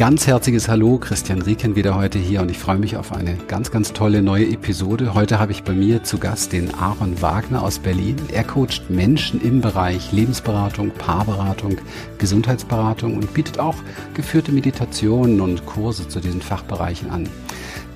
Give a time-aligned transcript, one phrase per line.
[0.00, 3.70] ganz herzliches Hallo, Christian Rieken wieder heute hier und ich freue mich auf eine ganz,
[3.70, 5.12] ganz tolle neue Episode.
[5.12, 8.16] Heute habe ich bei mir zu Gast den Aaron Wagner aus Berlin.
[8.32, 11.76] Er coacht Menschen im Bereich Lebensberatung, Paarberatung,
[12.16, 13.76] Gesundheitsberatung und bietet auch
[14.14, 17.28] geführte Meditationen und Kurse zu diesen Fachbereichen an.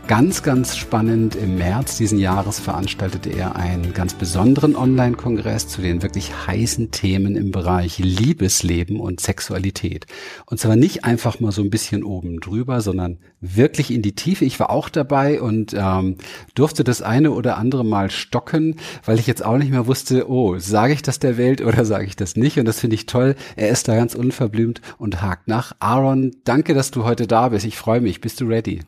[0.06, 1.34] Ganz, ganz spannend.
[1.34, 7.36] Im März diesen Jahres veranstaltete er einen ganz besonderen Online-Kongress zu den wirklich heißen Themen
[7.36, 10.04] im Bereich Liebesleben und Sexualität.
[10.44, 14.44] Und zwar nicht einfach mal so ein bisschen oben drüber, sondern wirklich in die Tiefe.
[14.44, 16.18] Ich war auch dabei und ähm,
[16.54, 20.58] durfte das eine oder andere Mal stocken, weil ich jetzt auch nicht mehr wusste, oh,
[20.58, 22.58] sage ich das der Welt oder sage ich das nicht?
[22.58, 23.36] Und das finde ich toll.
[23.56, 25.72] Er ist da ganz unverblümt und hakt nach.
[25.78, 27.64] Aaron, danke, dass du heute da bist.
[27.64, 28.20] Ich freue mich.
[28.20, 28.82] Bist du ready?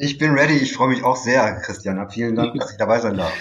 [0.00, 0.54] Ich bin ready.
[0.54, 2.08] Ich freue mich auch sehr, Christian.
[2.08, 3.32] Vielen Dank, dass ich dabei sein darf.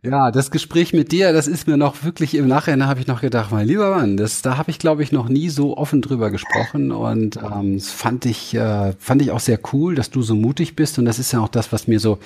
[0.00, 3.20] Ja, das Gespräch mit dir, das ist mir noch wirklich im Nachhinein habe ich noch
[3.20, 6.30] gedacht, mein lieber Mann, das da habe ich glaube ich noch nie so offen drüber
[6.30, 10.36] gesprochen und ähm, das fand ich äh, fand ich auch sehr cool, dass du so
[10.36, 12.20] mutig bist und das ist ja auch das, was mir so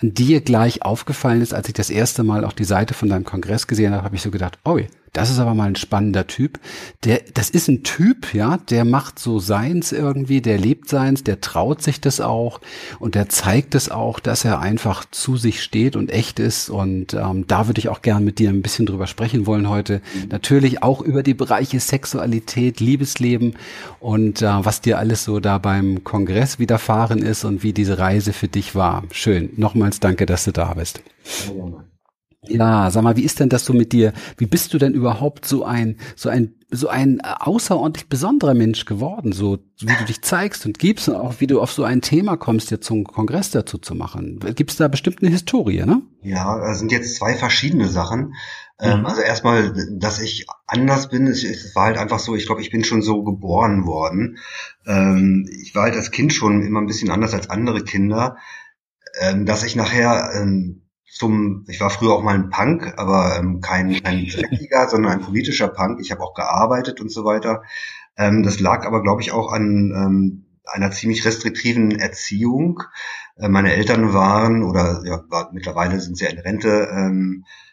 [0.00, 3.24] an dir gleich aufgefallen ist, als ich das erste Mal auch die Seite von deinem
[3.24, 4.78] Kongress gesehen habe, habe ich so gedacht, oh,
[5.12, 6.60] das ist aber mal ein spannender Typ.
[7.04, 11.40] Der, das ist ein Typ, ja, der macht so seins irgendwie, der lebt seins, der
[11.40, 12.60] traut sich das auch
[12.98, 16.70] und der zeigt es auch, dass er einfach zu sich steht und echt ist.
[16.70, 19.94] Und ähm, da würde ich auch gern mit dir ein bisschen drüber sprechen wollen heute.
[20.14, 20.28] Mhm.
[20.30, 23.56] Natürlich auch über die Bereiche Sexualität, Liebesleben
[24.00, 28.32] und äh, was dir alles so da beim Kongress widerfahren ist und wie diese Reise
[28.32, 29.04] für dich war.
[29.10, 29.50] Schön.
[29.88, 31.02] Nochmals danke, dass du da bist.
[32.46, 34.12] Ja, sag mal, wie ist denn das so mit dir?
[34.36, 39.32] Wie bist du denn überhaupt so ein, so ein, so ein außerordentlich besonderer Mensch geworden?
[39.32, 42.36] So, wie du dich zeigst und gibst und auch wie du auf so ein Thema
[42.36, 44.38] kommst, jetzt zum Kongress dazu zu machen.
[44.54, 46.02] Gibt es da bestimmt eine Historie, ne?
[46.22, 48.34] Ja, das sind jetzt zwei verschiedene Sachen.
[48.80, 49.06] Ähm, mhm.
[49.06, 52.70] Also erstmal, dass ich anders bin, es, es war halt einfach so, ich glaube, ich
[52.70, 54.38] bin schon so geboren worden.
[54.86, 58.36] Ähm, ich war halt als Kind schon immer ein bisschen anders als andere Kinder,
[59.20, 60.30] ähm, dass ich nachher,
[61.10, 65.20] zum, ich war früher auch mal ein Punk, aber ähm, kein, kein dreckiger, sondern ein
[65.20, 66.00] politischer Punk.
[66.00, 67.62] Ich habe auch gearbeitet und so weiter.
[68.16, 72.82] Ähm, das lag aber, glaube ich, auch an ähm, einer ziemlich restriktiven Erziehung.
[73.36, 77.67] Äh, meine Eltern waren oder ja, war, mittlerweile sind sie in Rente, ähm, äh,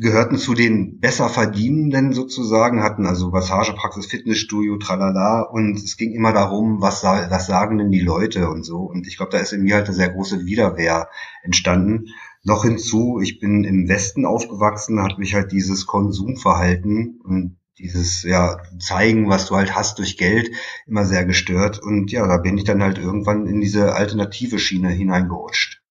[0.00, 6.32] gehörten zu den besser verdienenden sozusagen, hatten also Massagepraxis, Fitnessstudio, tralala und es ging immer
[6.32, 9.62] darum, was, was sagen denn die Leute und so und ich glaube, da ist in
[9.62, 11.08] mir halt eine sehr große Widerwehr
[11.42, 12.06] entstanden
[12.46, 18.58] noch hinzu, ich bin im Westen aufgewachsen, hat mich halt dieses Konsumverhalten und dieses ja
[18.78, 20.50] zeigen, was du halt hast durch Geld,
[20.86, 21.82] immer sehr gestört.
[21.82, 25.82] Und ja, da bin ich dann halt irgendwann in diese alternative Schiene hineingerutscht.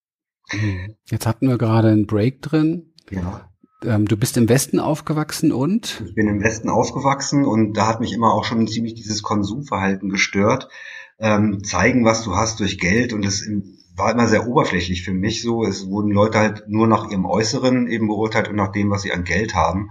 [1.09, 2.93] Jetzt hatten wir gerade einen Break drin.
[3.11, 3.49] Ja.
[3.85, 6.03] Ähm, du bist im Westen aufgewachsen und?
[6.05, 10.09] Ich bin im Westen aufgewachsen und da hat mich immer auch schon ziemlich dieses Konsumverhalten
[10.09, 10.69] gestört.
[11.17, 13.43] Ähm, zeigen, was du hast durch Geld und das
[13.95, 15.63] war immer sehr oberflächlich für mich so.
[15.63, 19.13] Es wurden Leute halt nur nach ihrem Äußeren eben beurteilt und nach dem, was sie
[19.13, 19.89] an Geld haben.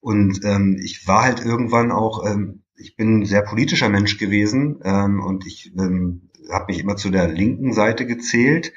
[0.00, 4.80] Und ähm, ich war halt irgendwann auch, ähm, ich bin ein sehr politischer Mensch gewesen
[4.84, 8.72] ähm, und ich ähm, habe mich immer zu der linken Seite gezählt,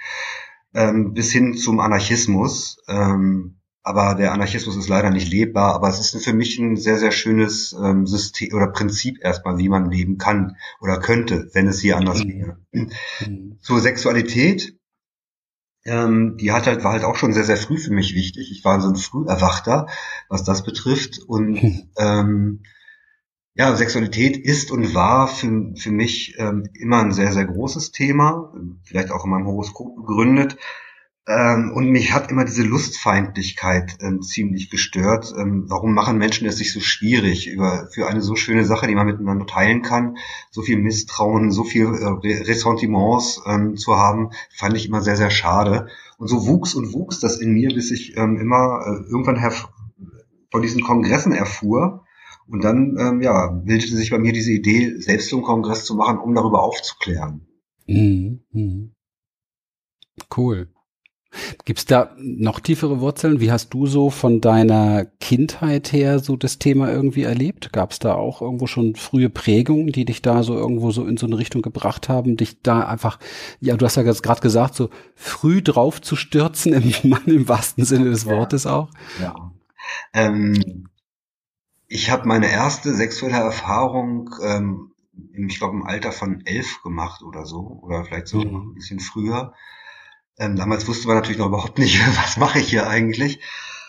[0.74, 2.78] ähm, bis hin zum Anarchismus.
[2.88, 3.58] Ähm,
[3.88, 5.74] aber der Anarchismus ist leider nicht lebbar.
[5.74, 9.70] Aber es ist für mich ein sehr, sehr schönes ähm, System oder Prinzip erstmal, wie
[9.70, 12.58] man leben kann oder könnte, wenn es hier anders wäre.
[12.74, 13.58] Mhm.
[13.62, 14.78] Zur Sexualität,
[15.86, 18.52] ähm, die hat halt, war halt auch schon sehr, sehr früh für mich wichtig.
[18.52, 19.88] Ich war so ein Früherwachter,
[20.28, 21.20] was das betrifft.
[21.26, 22.64] Und ähm,
[23.56, 28.54] ja, Sexualität ist und war für, für mich ähm, immer ein sehr, sehr großes Thema,
[28.84, 30.58] vielleicht auch in meinem Horoskop begründet.
[31.28, 35.34] Ähm, und mich hat immer diese Lustfeindlichkeit ähm, ziemlich gestört.
[35.38, 38.96] Ähm, warum machen Menschen es sich so schwierig, über, für eine so schöne Sache, die
[38.96, 40.18] man miteinander teilen kann,
[40.52, 45.30] so viel Misstrauen, so viel äh, Ressentiments ähm, zu haben, fand ich immer sehr, sehr
[45.30, 45.88] schade.
[46.18, 49.52] Und so wuchs und wuchs das in mir, bis ich ähm, immer äh, irgendwann
[50.50, 52.06] von diesen Kongressen erfuhr.
[52.48, 55.96] Und dann, ähm, ja, bildete sich bei mir diese Idee, selbst so einen Kongress zu
[55.96, 57.46] machen, um darüber aufzuklären.
[57.86, 58.46] Mhm.
[58.54, 58.94] Mhm.
[60.36, 60.70] Cool.
[61.66, 63.40] Gibt es da noch tiefere Wurzeln?
[63.40, 67.74] Wie hast du so von deiner Kindheit her so das Thema irgendwie erlebt?
[67.74, 71.18] Gab es da auch irgendwo schon frühe Prägungen, die dich da so irgendwo so in
[71.18, 73.20] so eine Richtung gebracht haben, dich da einfach,
[73.60, 78.10] ja, du hast ja gerade gesagt, so früh drauf zu stürzen, im, im wahrsten Sinne
[78.10, 78.90] des Wortes auch?
[79.22, 79.52] Ja.
[80.14, 80.88] Ähm,
[81.88, 84.92] ich habe meine erste sexuelle Erfahrung, ähm,
[85.34, 88.72] ich glaube, im Alter von elf gemacht oder so, oder vielleicht so mhm.
[88.72, 89.54] ein bisschen früher.
[90.40, 93.40] Ähm, damals wusste man natürlich noch überhaupt nicht, was mache ich hier eigentlich.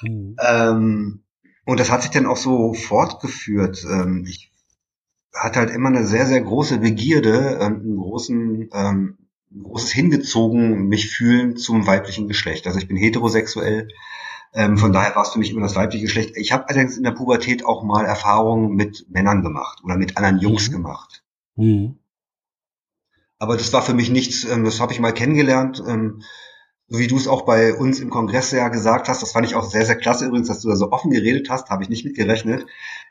[0.03, 0.37] Mhm.
[0.41, 1.23] Ähm,
[1.65, 3.85] und das hat sich dann auch so fortgeführt.
[3.85, 4.53] Ähm, ich
[5.35, 9.19] hatte halt immer eine sehr, sehr große Begierde, ähm, einen großen, ähm,
[9.51, 12.67] ein großes Hingezogen, mich fühlen zum weiblichen Geschlecht.
[12.67, 13.89] Also ich bin heterosexuell.
[14.55, 16.37] Ähm, von daher war es für mich immer das weibliche Geschlecht.
[16.37, 20.39] Ich habe allerdings in der Pubertät auch mal Erfahrungen mit Männern gemacht oder mit anderen
[20.39, 20.73] Jungs mhm.
[20.73, 21.23] gemacht.
[21.57, 21.99] Mhm.
[23.39, 25.83] Aber das war für mich nichts, ähm, das habe ich mal kennengelernt.
[25.87, 26.23] Ähm,
[26.91, 29.55] so wie du es auch bei uns im Kongress ja gesagt hast, das fand ich
[29.55, 32.05] auch sehr, sehr klasse übrigens, dass du da so offen geredet hast, habe ich nicht
[32.05, 32.67] mitgerechnet.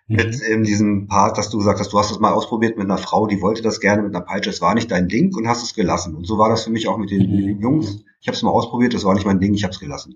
[0.08, 0.16] Mhm.
[0.16, 2.98] Mit eben diesem Part, dass du gesagt hast, du hast das mal ausprobiert mit einer
[2.98, 5.64] Frau, die wollte das gerne mit einer Peitsche, es war nicht dein Ding und hast
[5.64, 6.16] es gelassen.
[6.16, 7.62] Und so war das für mich auch mit den, mhm.
[7.62, 8.04] Jungs.
[8.20, 10.16] Ich habe es mal ausprobiert, das war nicht mein Ding, ich habe es gelassen.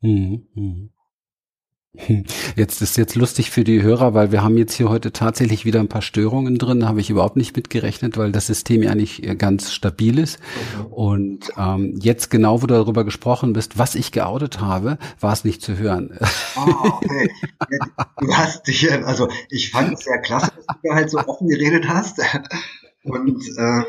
[0.00, 0.90] Mhm.
[2.08, 2.24] Mhm.
[2.56, 5.80] Jetzt ist jetzt lustig für die Hörer, weil wir haben jetzt hier heute tatsächlich wieder
[5.80, 6.88] ein paar Störungen drin.
[6.88, 10.38] Habe ich überhaupt nicht mitgerechnet, weil das System ja nicht äh, ganz stabil ist.
[10.78, 10.88] Okay.
[10.90, 15.44] Und ähm, jetzt genau, wo du darüber gesprochen bist, was ich geoutet habe, war es
[15.44, 16.18] nicht zu hören.
[16.56, 17.30] Ah, okay.
[18.20, 21.88] du hast dich, also ich fand es sehr klasse, dass du halt so offen geredet
[21.88, 22.20] hast.
[23.04, 23.82] Und äh,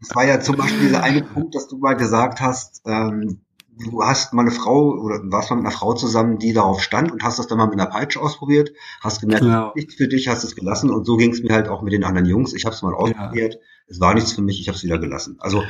[0.00, 3.40] es war ja zum Beispiel dieser eine Punkt, dass du mal gesagt hast, ähm,
[3.84, 7.10] du hast mal eine Frau oder warst mal mit einer Frau zusammen, die darauf stand
[7.12, 9.72] und hast das dann mal mit einer Peitsche ausprobiert, hast gemerkt, ja.
[9.74, 12.04] nichts für dich, hast es gelassen und so ging es mir halt auch mit den
[12.04, 12.52] anderen Jungs.
[12.52, 13.60] Ich habe es mal ausprobiert, ja.
[13.88, 15.36] es war nichts für mich, ich habe es wieder gelassen.
[15.40, 15.62] Also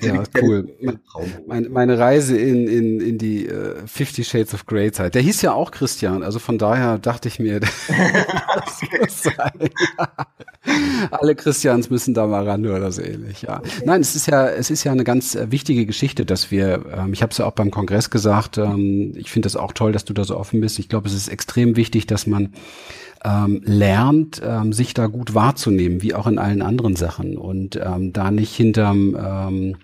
[0.00, 0.66] ja, cool.
[1.46, 5.14] Meine, meine Reise in, in, in die uh, Fifty Shades of Grey Zeit.
[5.14, 9.70] Der hieß ja auch Christian, also von daher dachte ich mir, das muss sein.
[11.12, 13.42] Alle Christians müssen da mal ran oder so ähnlich.
[13.42, 13.62] Ja.
[13.84, 17.12] Nein, es ist ja, es ist ja eine ganz äh, wichtige Geschichte, dass wir, ähm,
[17.12, 20.04] ich habe es ja auch beim Kongress gesagt, ähm, ich finde das auch toll, dass
[20.04, 20.80] du da so offen bist.
[20.80, 22.52] Ich glaube, es ist extrem wichtig, dass man
[23.24, 28.12] ähm, lernt, ähm, sich da gut wahrzunehmen, wie auch in allen anderen Sachen und ähm,
[28.12, 29.76] da nicht hinterm, ähm,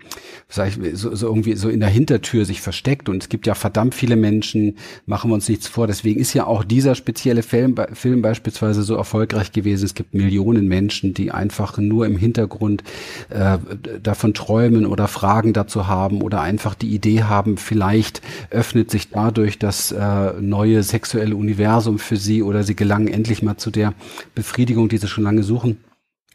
[0.47, 3.09] sag ich, so, so irgendwie so in der Hintertür sich versteckt.
[3.09, 5.87] Und es gibt ja verdammt viele Menschen, machen wir uns nichts vor.
[5.87, 9.85] Deswegen ist ja auch dieser spezielle Film, Film beispielsweise so erfolgreich gewesen.
[9.85, 12.83] Es gibt Millionen Menschen, die einfach nur im Hintergrund
[13.29, 13.57] äh,
[14.03, 18.21] davon träumen oder Fragen dazu haben oder einfach die Idee haben, vielleicht
[18.51, 23.43] öffnet sich dadurch das äh, neue sexuelle Universum für sie oder sie gelangen endlich endlich
[23.43, 23.93] mal zu der
[24.35, 25.77] Befriedigung, die sie schon lange suchen.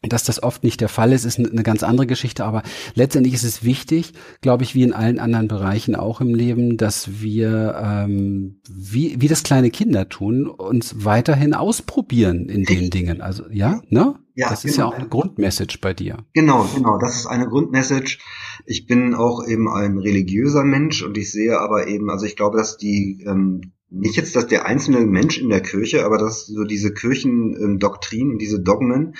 [0.02, 2.62] Dass das oft nicht der Fall ist, ist eine ganz andere Geschichte, aber
[2.94, 7.20] letztendlich ist es wichtig, glaube ich, wie in allen anderen Bereichen auch im Leben, dass
[7.20, 13.20] wir, ähm, wie, wie das kleine Kinder tun, uns weiterhin ausprobieren in den Dingen.
[13.20, 14.14] Also ja, ne?
[14.34, 14.90] Ja, das ist genau.
[14.90, 16.18] ja auch eine Grundmessage bei dir.
[16.34, 18.18] Genau, genau, das ist eine Grundmessage.
[18.66, 22.58] Ich bin auch eben ein religiöser Mensch und ich sehe aber eben, also ich glaube,
[22.58, 26.64] dass die ähm, nicht jetzt, dass der einzelne Mensch in der Kirche, aber dass so
[26.64, 29.14] diese Kirchendoktrinen, diese Dogmen,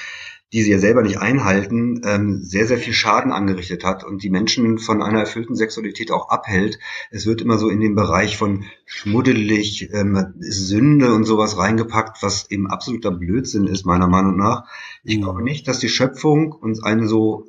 [0.52, 4.30] die sie ja selber nicht einhalten, ähm, sehr, sehr viel Schaden angerichtet hat und die
[4.30, 6.78] Menschen von einer erfüllten Sexualität auch abhält.
[7.10, 12.48] Es wird immer so in den Bereich von schmuddelig, ähm, Sünde und sowas reingepackt, was
[12.50, 14.68] eben absoluter Blödsinn ist, meiner Meinung nach.
[15.02, 15.22] Ich mhm.
[15.22, 17.48] glaube nicht, dass die Schöpfung uns eine so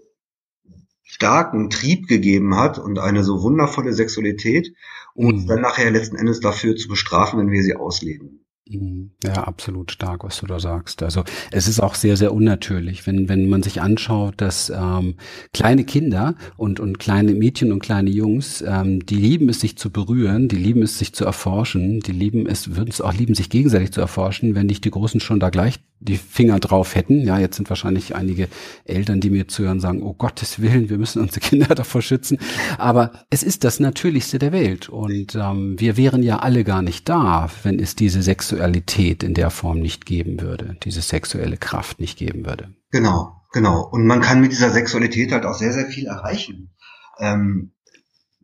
[1.18, 4.75] starken Trieb gegeben hat und eine so wundervolle Sexualität,
[5.16, 5.48] um uns mhm.
[5.48, 8.46] dann nachher letzten Endes dafür zu bestrafen, wenn wir sie ausleben.
[8.69, 9.12] Mhm.
[9.24, 11.02] Ja, absolut stark, was du da sagst.
[11.02, 15.16] Also es ist auch sehr, sehr unnatürlich, wenn, wenn man sich anschaut, dass ähm,
[15.54, 19.90] kleine Kinder und, und kleine Mädchen und kleine Jungs, ähm, die lieben es, sich zu
[19.90, 23.50] berühren, die lieben es, sich zu erforschen, die lieben es, würden es auch lieben, sich
[23.50, 27.21] gegenseitig zu erforschen, wenn nicht die Großen schon da gleich die Finger drauf hätten.
[27.21, 28.47] Ja, jetzt sind wahrscheinlich einige
[28.85, 32.37] Eltern, die mir zuhören, sagen, oh Gottes Willen, wir müssen unsere Kinder davor schützen.
[32.77, 34.89] Aber es ist das Natürlichste der Welt.
[34.89, 39.49] Und ähm, wir wären ja alle gar nicht da, wenn es diese Sexualität in der
[39.49, 42.73] Form nicht geben würde, diese sexuelle Kraft nicht geben würde.
[42.92, 43.87] Genau, genau.
[43.92, 46.75] Und man kann mit dieser Sexualität halt auch sehr, sehr viel erreichen.
[47.19, 47.71] Ähm,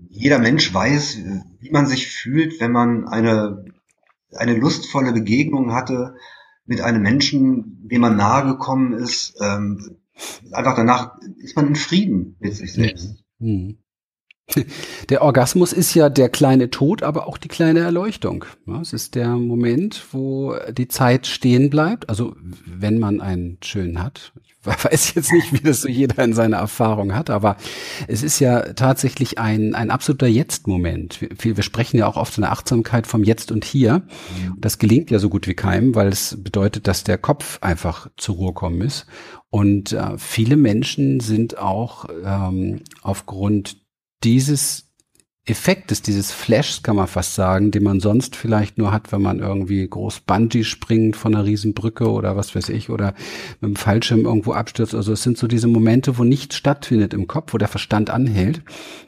[0.09, 1.17] jeder Mensch weiß,
[1.59, 3.63] wie man sich fühlt, wenn man eine,
[4.35, 6.15] eine lustvolle Begegnung hatte,
[6.65, 9.97] mit einem Menschen, dem man nahe gekommen ist, ähm,
[10.51, 13.23] einfach danach ist man in Frieden mit sich selbst.
[13.39, 13.77] Mhm.
[15.09, 18.45] Der Orgasmus ist ja der kleine Tod, aber auch die kleine Erleuchtung.
[18.81, 22.09] es ist der Moment, wo die Zeit stehen bleibt.
[22.09, 22.35] Also
[22.65, 24.33] wenn man einen schönen hat.
[24.65, 27.57] Ich weiß jetzt nicht, wie das so jeder in seiner Erfahrung hat, aber
[28.07, 31.19] es ist ja tatsächlich ein, ein absoluter Jetzt-Moment.
[31.19, 34.03] Wir, wir sprechen ja auch oft in der Achtsamkeit vom Jetzt und Hier.
[34.57, 38.35] Das gelingt ja so gut wie keinem, weil es bedeutet, dass der Kopf einfach zur
[38.35, 39.05] Ruhe kommen ist.
[39.49, 43.82] Und äh, viele Menschen sind auch ähm, aufgrund
[44.23, 44.89] dieses
[45.45, 49.39] Effektes, dieses Flashs kann man fast sagen, den man sonst vielleicht nur hat, wenn man
[49.39, 53.13] irgendwie groß Bungee springt von einer Riesenbrücke oder was weiß ich oder
[53.59, 54.95] mit dem Fallschirm irgendwo abstürzt.
[54.95, 58.61] Also es sind so diese Momente, wo nichts stattfindet im Kopf, wo der Verstand anhält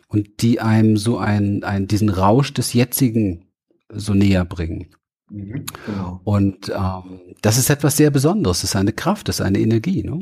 [0.10, 3.46] und die einem so ein, ein diesen Rausch des jetzigen
[3.90, 4.88] so näher bringen.
[5.30, 6.20] Mhm, genau.
[6.26, 8.60] Und ähm, das ist etwas sehr Besonderes.
[8.60, 10.04] Das ist eine Kraft, das ist eine Energie.
[10.04, 10.20] Ne?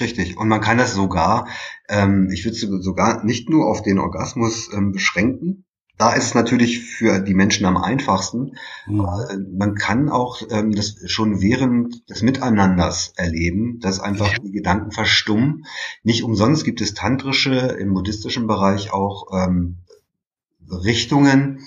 [0.00, 0.36] Richtig.
[0.36, 1.48] Und man kann das sogar,
[1.88, 5.64] ähm, ich würde sogar nicht nur auf den Orgasmus ähm, beschränken.
[5.96, 8.56] Da ist es natürlich für die Menschen am einfachsten.
[8.86, 9.00] Mhm.
[9.00, 14.90] Äh, man kann auch ähm, das schon während des Miteinanders erleben, dass einfach die Gedanken
[14.90, 15.66] verstummen.
[16.02, 19.78] Nicht umsonst gibt es tantrische, im buddhistischen Bereich auch ähm,
[20.68, 21.60] Richtungen,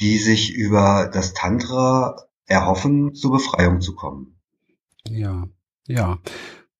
[0.00, 2.16] die sich über das Tantra
[2.46, 4.36] erhoffen, zur Befreiung zu kommen.
[5.08, 5.46] Ja,
[5.86, 6.18] ja.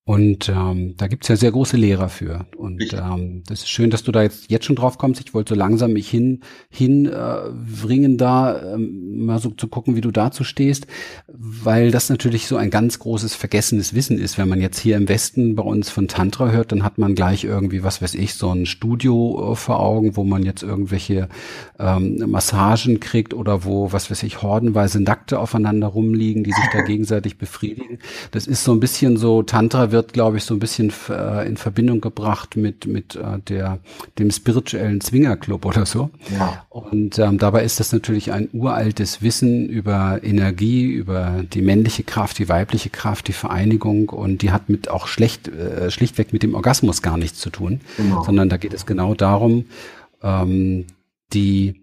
[0.05, 2.47] Und ähm, da gibt's ja sehr große Lehrer für.
[2.57, 5.21] Und ähm, das ist schön, dass du da jetzt, jetzt schon drauf kommst.
[5.21, 6.41] Ich wollte so langsam mich hin,
[6.71, 7.51] hin äh,
[7.83, 10.89] bringen, da ähm, mal so zu gucken, wie du dazu stehst,
[11.29, 14.39] weil das natürlich so ein ganz großes vergessenes Wissen ist.
[14.39, 17.45] Wenn man jetzt hier im Westen bei uns von Tantra hört, dann hat man gleich
[17.45, 21.29] irgendwie, was weiß ich, so ein Studio äh, vor Augen, wo man jetzt irgendwelche
[21.79, 26.83] ähm, Massagen kriegt oder wo, was weiß ich, hordenweise Nackte aufeinander rumliegen, die sich da
[26.83, 27.99] gegenseitig befriedigen.
[28.33, 31.57] Das ist so ein bisschen so Tantra wird, glaube ich, so ein bisschen äh, in
[31.57, 33.79] Verbindung gebracht mit, mit äh, der,
[34.19, 36.11] dem spirituellen Zwingerclub oder so.
[36.37, 36.67] Ja.
[36.71, 42.39] Und ähm, dabei ist das natürlich ein uraltes Wissen über Energie, über die männliche Kraft,
[42.39, 46.55] die weibliche Kraft, die Vereinigung und die hat mit auch schlecht, äh, schlichtweg mit dem
[46.55, 48.25] Orgasmus gar nichts zu tun, genau.
[48.25, 49.67] sondern da geht es genau darum,
[50.23, 50.87] ähm,
[51.33, 51.82] die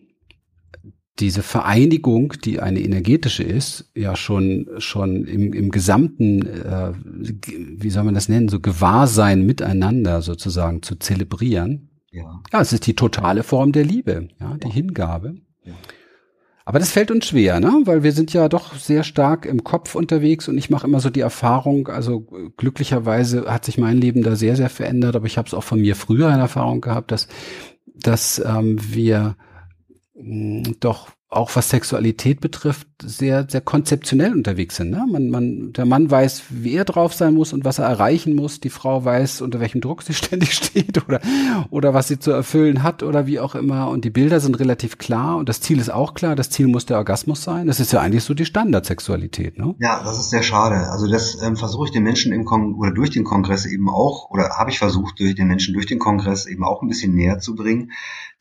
[1.20, 8.04] diese Vereinigung, die eine energetische ist, ja schon schon im, im gesamten, äh, wie soll
[8.04, 11.90] man das nennen, so Gewahrsein miteinander sozusagen zu zelebrieren.
[12.12, 12.42] Ja.
[12.52, 15.36] ja, es ist die totale Form der Liebe, ja, die Hingabe.
[15.64, 15.74] Ja.
[16.66, 17.82] Aber das fällt uns schwer, ne?
[17.86, 21.10] Weil wir sind ja doch sehr stark im Kopf unterwegs und ich mache immer so
[21.10, 25.48] die Erfahrung, also glücklicherweise hat sich mein Leben da sehr, sehr verändert, aber ich habe
[25.48, 27.28] es auch von mir früher in Erfahrung gehabt, dass,
[27.96, 29.36] dass ähm, wir
[30.20, 34.91] doch auch was Sexualität betrifft, sehr, sehr konzeptionell unterwegs sind.
[34.91, 35.06] Ne?
[35.10, 38.60] Man, man, der Mann weiß, wie er drauf sein muss und was er erreichen muss.
[38.60, 41.22] Die Frau weiß, unter welchem Druck sie ständig steht oder,
[41.70, 43.89] oder was sie zu erfüllen hat oder wie auch immer.
[43.89, 46.36] Und die Bilder sind relativ klar und das Ziel ist auch klar.
[46.36, 47.68] Das Ziel muss der Orgasmus sein.
[47.68, 49.58] Das ist ja eigentlich so die Standardsexualität.
[49.58, 49.75] Ne?
[49.79, 50.89] Ja, das ist sehr schade.
[50.91, 54.29] Also das ähm, versuche ich den Menschen im Kon oder durch den Kongress eben auch,
[54.29, 57.39] oder habe ich versucht, durch den Menschen durch den Kongress eben auch ein bisschen näher
[57.39, 57.91] zu bringen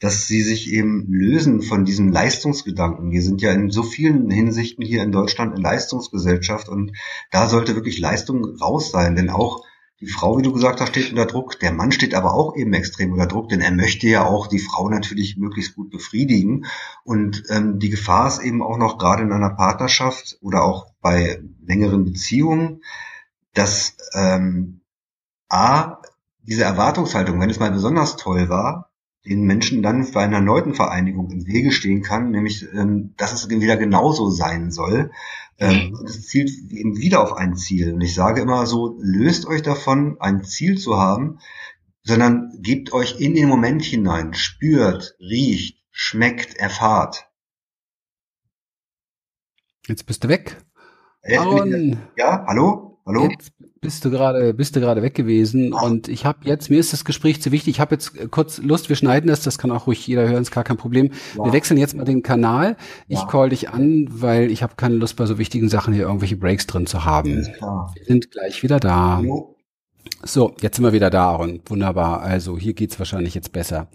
[0.01, 3.11] dass sie sich eben lösen von diesem Leistungsgedanken.
[3.11, 6.93] Wir sind ja in so vielen Hinsichten hier in Deutschland eine Leistungsgesellschaft und
[7.31, 9.65] da sollte wirklich Leistung raus sein, denn auch
[10.01, 11.59] die Frau, wie du gesagt hast, steht unter Druck.
[11.59, 14.61] Der Mann steht aber auch eben extrem unter Druck, denn er möchte ja auch die
[14.61, 16.67] Frau natürlich möglichst gut befriedigen.
[17.03, 21.43] Und ähm, die Gefahr ist eben auch noch gerade in einer Partnerschaft oder auch bei
[21.65, 22.83] längeren Beziehungen,
[23.55, 24.83] dass ähm,
[25.49, 25.99] a
[26.43, 28.88] diese Erwartungshaltung, wenn es mal besonders toll war,
[29.27, 33.49] den Menschen dann bei einer erneuten Vereinigung im Wege stehen kann, nämlich ähm, dass es
[33.49, 35.11] wieder genauso sein soll.
[35.59, 36.07] Ähm, mhm.
[36.07, 37.93] Es zielt eben wieder auf ein Ziel.
[37.95, 41.39] Und ich sage immer so, löst euch davon, ein Ziel zu haben,
[42.05, 47.29] sondern gebt euch in den Moment hinein, spürt, riecht, schmeckt, erfahrt.
[49.87, 50.57] Jetzt bist du weg.
[52.17, 52.88] ja, hallo?
[53.09, 53.27] Hallo?
[53.31, 55.83] Jetzt bist du gerade bist du gerade weg gewesen Ach.
[55.83, 57.77] und ich habe jetzt mir ist das Gespräch zu wichtig.
[57.77, 60.43] Ich habe jetzt äh, kurz Lust, wir schneiden das, das kann auch ruhig jeder hören,
[60.43, 61.13] ist gar kein Problem.
[61.39, 61.47] Ja.
[61.47, 62.77] Wir wechseln jetzt mal den Kanal.
[63.09, 63.27] Ich ja.
[63.27, 66.67] call dich an, weil ich habe keine Lust bei so wichtigen Sachen hier irgendwelche Breaks
[66.67, 67.47] drin zu haben.
[67.95, 69.17] Wir sind gleich wieder da.
[69.17, 69.58] Hallo.
[70.25, 72.23] So, jetzt sind wir wieder da und wunderbar.
[72.23, 73.89] Also hier geht's wahrscheinlich jetzt besser.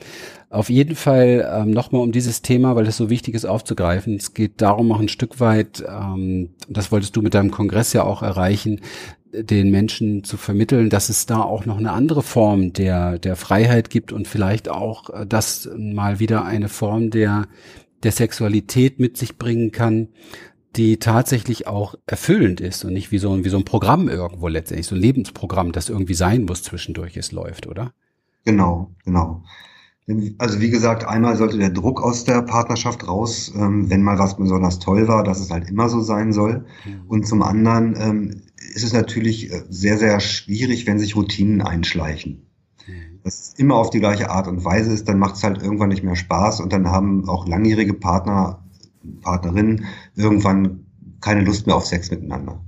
[0.50, 4.16] Auf jeden Fall ähm, nochmal um dieses Thema, weil es so wichtig ist aufzugreifen.
[4.16, 8.04] Es geht darum, auch ein Stück weit, ähm, das wolltest du mit deinem Kongress ja
[8.04, 8.82] auch erreichen,
[9.34, 13.90] den Menschen zu vermitteln, dass es da auch noch eine andere Form der, der Freiheit
[13.90, 17.48] gibt und vielleicht auch, äh, dass mal wieder eine Form der,
[18.04, 20.10] der Sexualität mit sich bringen kann,
[20.76, 24.48] die tatsächlich auch erfüllend ist und nicht wie so, ein wie so ein Programm irgendwo
[24.48, 27.94] letztendlich, so ein Lebensprogramm, das irgendwie sein muss zwischendurch es läuft, oder?
[28.46, 29.44] Genau, genau.
[30.38, 34.36] Also wie gesagt, einmal sollte der Druck aus der Partnerschaft raus, ähm, wenn mal was
[34.36, 36.66] besonders toll war, dass es halt immer so sein soll.
[36.86, 37.08] Mhm.
[37.08, 38.42] Und zum anderen ähm,
[38.74, 42.48] ist es natürlich äh, sehr, sehr schwierig, wenn sich Routinen einschleichen.
[42.86, 43.22] Mhm.
[43.24, 45.90] Dass es immer auf die gleiche Art und Weise ist, dann macht es halt irgendwann
[45.90, 48.63] nicht mehr Spaß und dann haben auch langjährige Partner,
[49.22, 50.86] Partnerinnen irgendwann
[51.22, 52.62] keine Lust mehr auf Sex miteinander.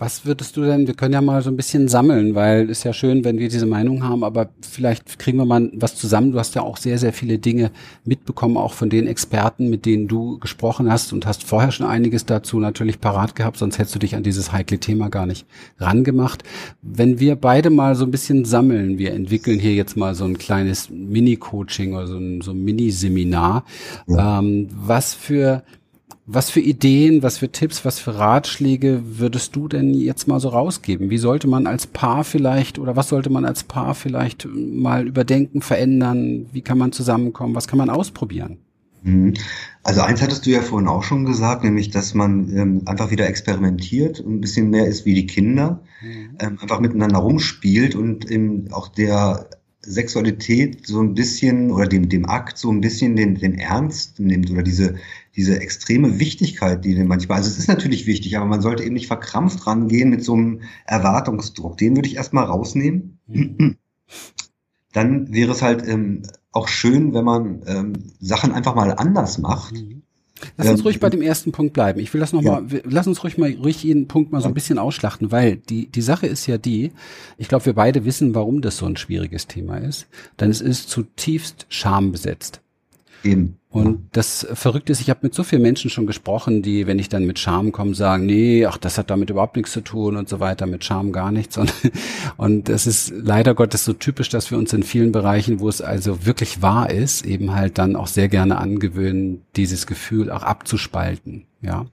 [0.00, 2.94] Was würdest du denn, wir können ja mal so ein bisschen sammeln, weil ist ja
[2.94, 6.32] schön, wenn wir diese Meinung haben, aber vielleicht kriegen wir mal was zusammen.
[6.32, 7.70] Du hast ja auch sehr, sehr viele Dinge
[8.06, 12.24] mitbekommen, auch von den Experten, mit denen du gesprochen hast und hast vorher schon einiges
[12.24, 15.44] dazu natürlich parat gehabt, sonst hättest du dich an dieses heikle Thema gar nicht
[15.78, 16.44] rangemacht.
[16.80, 20.38] Wenn wir beide mal so ein bisschen sammeln, wir entwickeln hier jetzt mal so ein
[20.38, 23.66] kleines Mini-Coaching oder so ein, so ein Mini-Seminar,
[24.06, 24.38] ja.
[24.38, 25.62] ähm, was für
[26.32, 30.50] Was für Ideen, was für Tipps, was für Ratschläge würdest du denn jetzt mal so
[30.50, 31.10] rausgeben?
[31.10, 35.60] Wie sollte man als Paar vielleicht oder was sollte man als Paar vielleicht mal überdenken,
[35.60, 36.46] verändern?
[36.52, 37.56] Wie kann man zusammenkommen?
[37.56, 38.58] Was kann man ausprobieren?
[39.02, 39.34] Mhm.
[39.82, 43.26] Also eins hattest du ja vorhin auch schon gesagt, nämlich, dass man ähm, einfach wieder
[43.26, 46.36] experimentiert und ein bisschen mehr ist wie die Kinder, mhm.
[46.38, 49.48] ähm, einfach miteinander rumspielt und eben auch der
[49.82, 54.50] Sexualität so ein bisschen oder dem, dem Akt so ein bisschen den, den Ernst nimmt
[54.50, 54.96] oder diese,
[55.40, 58.92] diese extreme Wichtigkeit, die denn manchmal, also es ist natürlich wichtig, aber man sollte eben
[58.92, 61.78] nicht verkrampft rangehen mit so einem Erwartungsdruck.
[61.78, 63.18] Den würde ich erstmal rausnehmen.
[63.26, 63.76] Mhm.
[64.92, 69.72] Dann wäre es halt ähm, auch schön, wenn man ähm, Sachen einfach mal anders macht.
[69.72, 70.02] Mhm.
[70.58, 72.00] Lass uns ähm, ruhig bei dem ersten Punkt bleiben.
[72.00, 72.80] Ich will das nochmal, ja.
[72.84, 76.02] lass uns ruhig mal ruhig jeden Punkt mal so ein bisschen ausschlachten, weil die, die
[76.02, 76.92] Sache ist ja die,
[77.38, 80.06] ich glaube, wir beide wissen, warum das so ein schwieriges Thema ist.
[80.38, 82.60] Denn es ist zutiefst schambesetzt.
[83.22, 83.56] Eben.
[83.68, 87.08] Und das Verrückte ist, ich habe mit so vielen Menschen schon gesprochen, die, wenn ich
[87.08, 90.28] dann mit Scham komme, sagen, nee, ach, das hat damit überhaupt nichts zu tun und
[90.28, 91.56] so weiter, mit Scham gar nichts.
[91.56, 91.72] Und,
[92.36, 95.80] und es ist leider Gottes so typisch, dass wir uns in vielen Bereichen, wo es
[95.80, 101.46] also wirklich wahr ist, eben halt dann auch sehr gerne angewöhnen, dieses Gefühl auch abzuspalten.
[101.62, 101.86] Ja.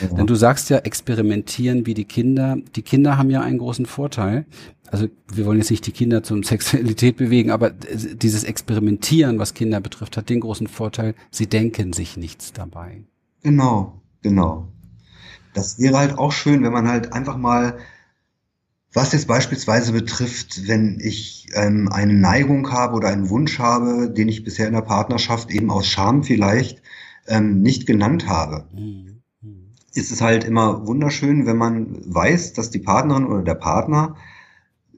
[0.00, 0.08] ja.
[0.16, 2.58] Denn du sagst ja, experimentieren wie die Kinder.
[2.76, 4.46] Die Kinder haben ja einen großen Vorteil
[4.94, 9.80] also wir wollen jetzt nicht die Kinder zum Sexualität bewegen, aber dieses Experimentieren, was Kinder
[9.80, 13.02] betrifft, hat den großen Vorteil, sie denken sich nichts dabei.
[13.42, 14.68] Genau, genau.
[15.52, 17.78] Das wäre halt auch schön, wenn man halt einfach mal,
[18.92, 24.28] was jetzt beispielsweise betrifft, wenn ich ähm, eine Neigung habe oder einen Wunsch habe, den
[24.28, 26.82] ich bisher in der Partnerschaft eben aus Scham vielleicht
[27.26, 28.68] ähm, nicht genannt habe.
[28.72, 29.13] Mhm.
[29.94, 34.16] Ist es halt immer wunderschön, wenn man weiß, dass die Partnerin oder der Partner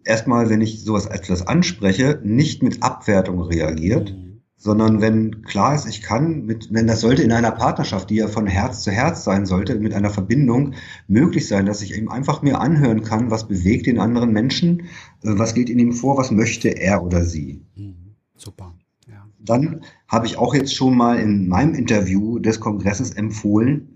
[0.06, 4.40] erstmal, wenn ich sowas etwas anspreche, nicht mit Abwertung reagiert, mhm.
[4.56, 8.28] sondern wenn klar ist, ich kann mit, wenn das sollte in einer Partnerschaft, die ja
[8.28, 10.74] von Herz zu Herz sein sollte, mit einer Verbindung
[11.08, 14.80] möglich sein, dass ich eben einfach mir anhören kann, was bewegt den anderen Menschen,
[15.22, 17.62] äh, was geht in ihm vor, was möchte er oder sie.
[17.74, 18.14] Mhm.
[18.36, 18.74] Super.
[19.08, 19.26] Ja.
[19.38, 23.95] Dann habe ich auch jetzt schon mal in meinem Interview des Kongresses empfohlen,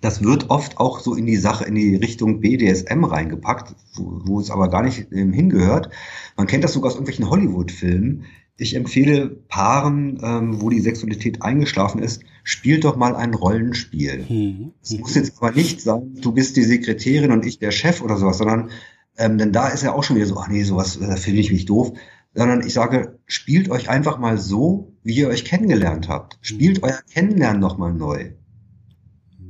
[0.00, 4.40] das wird oft auch so in die Sache, in die Richtung BDSM reingepackt, wo, wo
[4.40, 5.90] es aber gar nicht ähm, hingehört.
[6.36, 8.24] Man kennt das sogar aus irgendwelchen Hollywood-Filmen.
[8.56, 14.24] Ich empfehle Paaren, ähm, wo die Sexualität eingeschlafen ist, spielt doch mal ein Rollenspiel.
[14.28, 14.72] Mhm.
[14.82, 18.16] Es muss jetzt aber nicht sein, du bist die Sekretärin und ich der Chef oder
[18.16, 18.70] sowas, sondern
[19.16, 21.52] ähm, denn da ist ja auch schon wieder so, ach nee, sowas äh, finde ich
[21.52, 21.92] mich doof.
[22.34, 26.38] Sondern ich sage, spielt euch einfach mal so, wie ihr euch kennengelernt habt.
[26.40, 26.84] Spielt mhm.
[26.84, 28.32] euer Kennenlernen nochmal neu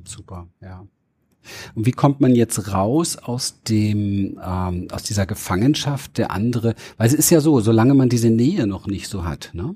[0.09, 0.87] super, ja.
[1.75, 6.75] Und wie kommt man jetzt raus aus dem, ähm, aus dieser Gefangenschaft der andere?
[6.97, 9.75] Weil es ist ja so, solange man diese Nähe noch nicht so hat, ne?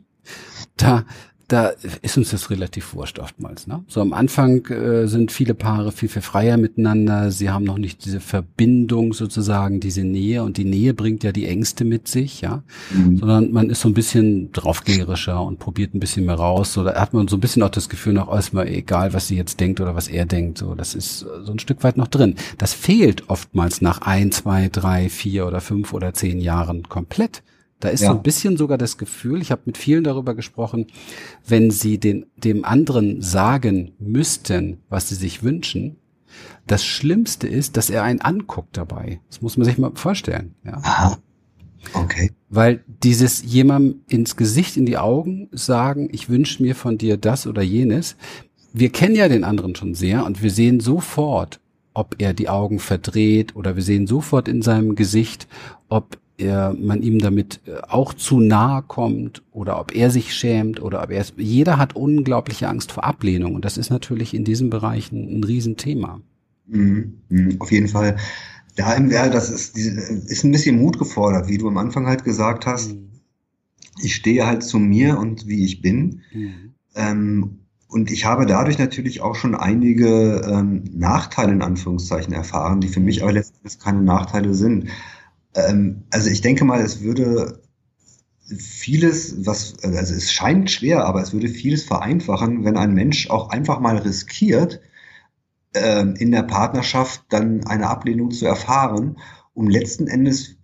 [0.76, 1.04] Da,
[1.52, 3.66] da ist uns das relativ wurscht oftmals.
[3.66, 3.84] Ne?
[3.86, 7.30] So am Anfang äh, sind viele Paare viel, viel freier miteinander.
[7.30, 10.42] Sie haben noch nicht diese Verbindung sozusagen, diese Nähe.
[10.44, 12.62] Und die Nähe bringt ja die Ängste mit sich, ja.
[12.90, 13.18] Mhm.
[13.18, 16.78] Sondern man ist so ein bisschen draufgängerischer und probiert ein bisschen mehr raus.
[16.78, 19.28] Oder hat man so ein bisschen auch das Gefühl noch, oh, ist mal egal, was
[19.28, 20.56] sie jetzt denkt oder was er denkt.
[20.56, 22.36] So, das ist so ein Stück weit noch drin.
[22.56, 27.42] Das fehlt oftmals nach ein, zwei, drei, vier oder fünf oder zehn Jahren komplett.
[27.82, 28.12] Da ist ja.
[28.12, 30.86] so ein bisschen sogar das Gefühl, ich habe mit vielen darüber gesprochen,
[31.44, 35.96] wenn sie den, dem anderen sagen müssten, was sie sich wünschen,
[36.68, 39.20] das Schlimmste ist, dass er einen anguckt dabei.
[39.28, 40.54] Das muss man sich mal vorstellen.
[40.64, 40.74] Ja.
[40.74, 41.18] Aha.
[41.92, 42.30] Okay.
[42.48, 47.48] Weil dieses jemandem ins Gesicht, in die Augen sagen, ich wünsche mir von dir das
[47.48, 48.14] oder jenes.
[48.72, 51.58] Wir kennen ja den anderen schon sehr und wir sehen sofort,
[51.94, 55.48] ob er die Augen verdreht oder wir sehen sofort in seinem Gesicht,
[55.88, 60.80] ob er, man ihm damit äh, auch zu nahe kommt oder ob er sich schämt
[60.80, 64.44] oder ob er es, jeder hat unglaubliche Angst vor Ablehnung und das ist natürlich in
[64.44, 66.20] diesem Bereich ein, Riesenthema.
[66.66, 68.16] Mhm, mhm, auf jeden Fall.
[68.76, 72.24] Da im Werk, das ist, ist ein bisschen Mut gefordert, wie du am Anfang halt
[72.24, 72.94] gesagt hast.
[72.94, 73.10] Mhm.
[74.02, 76.22] Ich stehe halt zu mir und wie ich bin.
[76.32, 76.74] Mhm.
[76.94, 82.88] Ähm, und ich habe dadurch natürlich auch schon einige ähm, Nachteile in Anführungszeichen erfahren, die
[82.88, 84.88] für mich aber letztendlich keine Nachteile sind.
[85.54, 87.62] Ähm, also ich denke mal, es würde
[88.58, 93.50] vieles, was, also es scheint schwer, aber es würde vieles vereinfachen, wenn ein Mensch auch
[93.50, 94.80] einfach mal riskiert,
[95.74, 99.18] ähm, in der Partnerschaft dann eine Ablehnung zu erfahren,
[99.54, 100.56] um letzten Endes,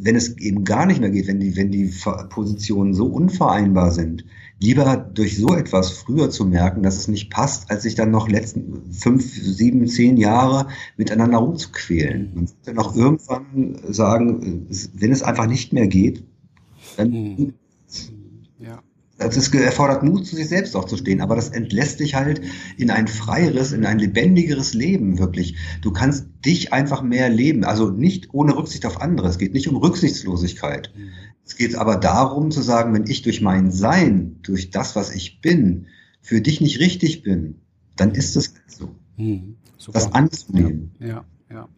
[0.00, 1.92] wenn es eben gar nicht mehr geht, wenn die, wenn die
[2.30, 4.24] Positionen so unvereinbar sind,
[4.60, 8.28] lieber durch so etwas früher zu merken, dass es nicht passt, als sich dann noch
[8.28, 12.30] letzten fünf, sieben, zehn Jahre miteinander rumzuquälen.
[12.34, 16.24] Man sollte noch irgendwann sagen, wenn es einfach nicht mehr geht,
[16.96, 17.46] dann, ja.
[19.24, 22.40] Also es erfordert Mut, zu sich selbst auch zu stehen, aber das entlässt dich halt
[22.76, 25.56] in ein freieres, in ein lebendigeres Leben, wirklich.
[25.80, 29.28] Du kannst dich einfach mehr leben, also nicht ohne Rücksicht auf andere.
[29.28, 30.92] Es geht nicht um Rücksichtslosigkeit.
[31.46, 35.40] Es geht aber darum zu sagen, wenn ich durch mein Sein, durch das, was ich
[35.40, 35.86] bin,
[36.20, 37.56] für dich nicht richtig bin,
[37.96, 38.94] dann ist es so.
[39.16, 39.56] Mhm.
[39.92, 40.92] Das anzunehmen.
[40.98, 41.68] Ja, ja, ja.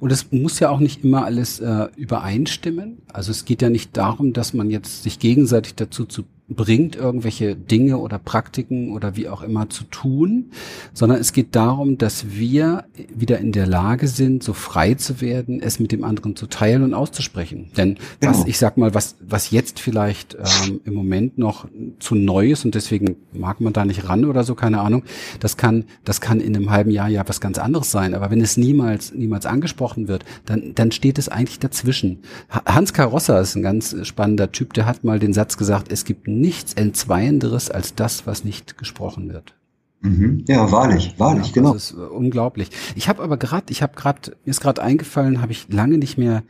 [0.00, 3.02] Und es muss ja auch nicht immer alles äh, übereinstimmen.
[3.12, 7.56] Also es geht ja nicht darum, dass man jetzt sich gegenseitig dazu zu bringt, irgendwelche
[7.56, 10.50] Dinge oder Praktiken oder wie auch immer zu tun,
[10.92, 12.84] sondern es geht darum, dass wir
[13.14, 16.82] wieder in der Lage sind, so frei zu werden, es mit dem anderen zu teilen
[16.82, 17.70] und auszusprechen.
[17.76, 18.32] Denn genau.
[18.32, 21.66] was, ich sag mal, was, was jetzt vielleicht ähm, im Moment noch
[21.98, 25.02] zu neu ist und deswegen mag man da nicht ran oder so, keine Ahnung,
[25.40, 28.14] das kann, das kann in einem halben Jahr ja was ganz anderes sein.
[28.14, 32.20] Aber wenn es niemals, niemals angesprochen wird, dann, dann steht es eigentlich dazwischen.
[32.66, 36.28] Hans Carosser ist ein ganz spannender Typ, der hat mal den Satz gesagt, es gibt
[36.42, 39.54] nichts Entzweienderes als das, was nicht gesprochen wird.
[40.02, 40.44] Mhm.
[40.48, 41.72] Ja, wahrlich, wahrlich, ja, genau.
[41.72, 42.70] Das ist unglaublich.
[42.96, 46.18] Ich habe aber gerade, ich habe gerade, mir ist gerade eingefallen, habe ich lange nicht
[46.18, 46.42] mehr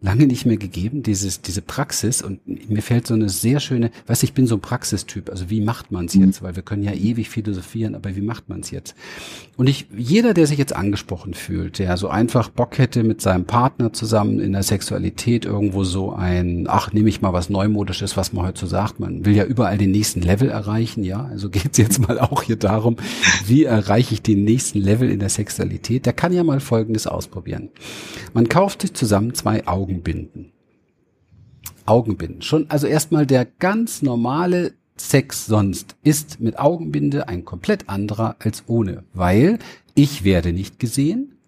[0.00, 2.22] lange nicht mehr gegeben, dieses, diese Praxis.
[2.22, 5.28] Und mir fällt so eine sehr schöne, weiß ich bin so ein Praxistyp.
[5.28, 6.26] Also wie macht man es mhm.
[6.26, 6.42] jetzt?
[6.42, 8.94] Weil wir können ja ewig philosophieren, aber wie macht man es jetzt?
[9.56, 13.44] Und ich, jeder, der sich jetzt angesprochen fühlt, der so einfach Bock hätte, mit seinem
[13.44, 18.32] Partner zusammen in der Sexualität irgendwo so ein, ach, nehme ich mal was Neumodisches, was
[18.32, 19.00] man heute so sagt.
[19.00, 21.24] Man will ja überall den nächsten Level erreichen, ja.
[21.24, 22.96] Also geht's jetzt mal auch hier darum,
[23.46, 26.06] wie erreiche ich den nächsten Level in der Sexualität?
[26.06, 27.70] Der kann ja mal Folgendes ausprobieren.
[28.32, 30.52] Man kauft sich zusammen zwei Augen Augenbinden.
[31.86, 32.42] Augenbinden.
[32.42, 38.64] Schon, also erstmal der ganz normale Sex sonst ist mit Augenbinde ein komplett anderer als
[38.66, 39.58] ohne, weil
[39.94, 41.38] ich werde nicht gesehen,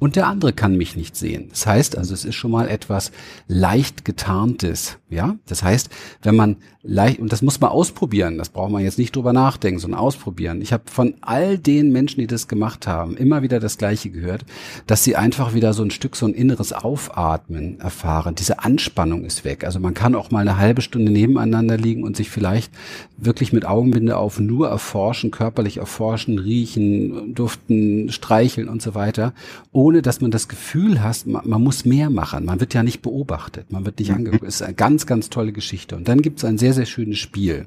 [0.00, 1.48] und der andere kann mich nicht sehen.
[1.50, 3.10] Das heißt also, es ist schon mal etwas
[3.48, 5.36] leicht getarntes, ja?
[5.46, 5.90] Das heißt,
[6.22, 6.56] wenn man
[6.88, 10.62] leicht, und das muss man ausprobieren, das braucht man jetzt nicht drüber nachdenken, sondern ausprobieren.
[10.62, 14.46] Ich habe von all den Menschen, die das gemacht haben, immer wieder das Gleiche gehört,
[14.86, 18.34] dass sie einfach wieder so ein Stück so ein inneres Aufatmen erfahren.
[18.36, 19.64] Diese Anspannung ist weg.
[19.64, 22.72] Also man kann auch mal eine halbe Stunde nebeneinander liegen und sich vielleicht
[23.18, 29.34] wirklich mit Augenbinde auf nur erforschen, körperlich erforschen, riechen, duften, streicheln und so weiter,
[29.72, 32.46] ohne dass man das Gefühl hat, man, man muss mehr machen.
[32.46, 34.16] Man wird ja nicht beobachtet, man wird nicht mhm.
[34.16, 34.44] angeguckt.
[34.44, 35.96] Es ist eine ganz, ganz tolle Geschichte.
[35.96, 37.66] Und dann gibt es ein sehr, sehr schönes Spiel.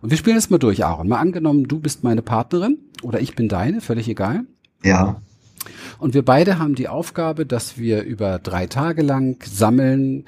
[0.00, 1.08] Und wir spielen es mal durch, Aaron.
[1.08, 4.44] Mal angenommen, du bist meine Partnerin oder ich bin deine, völlig egal.
[4.84, 5.20] Ja.
[5.98, 10.24] Und wir beide haben die Aufgabe, dass wir über drei Tage lang sammeln,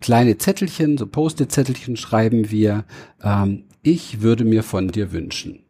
[0.00, 2.84] kleine Zettelchen, so Post-it-Zettelchen schreiben wir,
[3.22, 5.60] ähm, ich würde mir von dir wünschen.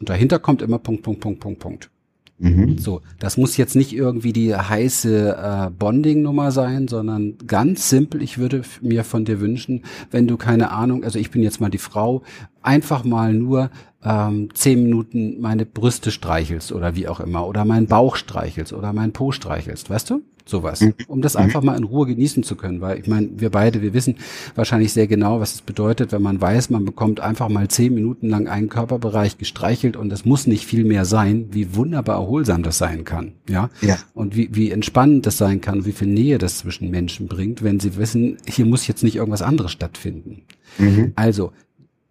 [0.00, 1.90] Und dahinter kommt immer Punkt, Punkt, Punkt, Punkt, Punkt.
[2.38, 2.78] Mhm.
[2.78, 8.22] So, das muss jetzt nicht irgendwie die heiße äh, Bonding-Nummer sein, sondern ganz simpel.
[8.22, 11.70] Ich würde mir von dir wünschen, wenn du keine Ahnung, also ich bin jetzt mal
[11.70, 12.22] die Frau,
[12.64, 13.70] einfach mal nur
[14.04, 18.92] ähm, zehn Minuten meine Brüste streichelst oder wie auch immer oder meinen Bauch streichelst oder
[18.92, 20.22] meinen Po streichelst, weißt du?
[20.46, 20.82] Sowas.
[20.82, 20.94] Mhm.
[21.08, 21.66] Um das einfach mhm.
[21.66, 24.16] mal in Ruhe genießen zu können, weil ich meine, wir beide, wir wissen
[24.54, 28.28] wahrscheinlich sehr genau, was es bedeutet, wenn man weiß, man bekommt einfach mal zehn Minuten
[28.28, 32.76] lang einen Körperbereich gestreichelt und es muss nicht viel mehr sein, wie wunderbar erholsam das
[32.76, 33.70] sein kann, ja?
[33.80, 33.96] ja.
[34.12, 37.80] Und wie, wie entspannend das sein kann, wie viel Nähe das zwischen Menschen bringt, wenn
[37.80, 40.42] sie wissen, hier muss jetzt nicht irgendwas anderes stattfinden.
[40.76, 41.12] Mhm.
[41.16, 41.52] Also,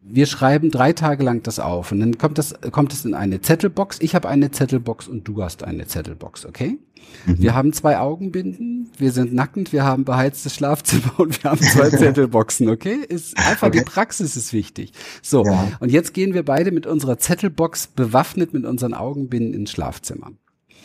[0.06, 3.42] wir schreiben drei Tage lang das auf und dann kommt das kommt es in eine
[3.42, 3.98] Zettelbox.
[4.02, 6.78] Ich habe eine Zettelbox und du hast eine Zettelbox, okay?
[7.26, 7.42] Mhm.
[7.42, 11.90] Wir haben zwei Augenbinden, wir sind nackend, wir haben beheiztes Schlafzimmer und wir haben zwei
[11.98, 12.98] Zettelboxen, okay?
[13.08, 13.80] Ist einfach okay.
[13.80, 14.92] die Praxis ist wichtig.
[15.22, 15.72] So, ja.
[15.80, 20.32] und jetzt gehen wir beide mit unserer Zettelbox bewaffnet mit unseren Augenbinden ins Schlafzimmer.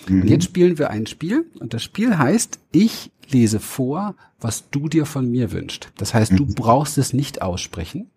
[0.09, 0.23] Mhm.
[0.23, 4.89] Und jetzt spielen wir ein Spiel und das Spiel heißt, ich lese vor, was du
[4.89, 5.91] dir von mir wünschst.
[5.97, 6.55] Das heißt, du mhm.
[6.55, 8.11] brauchst es nicht aussprechen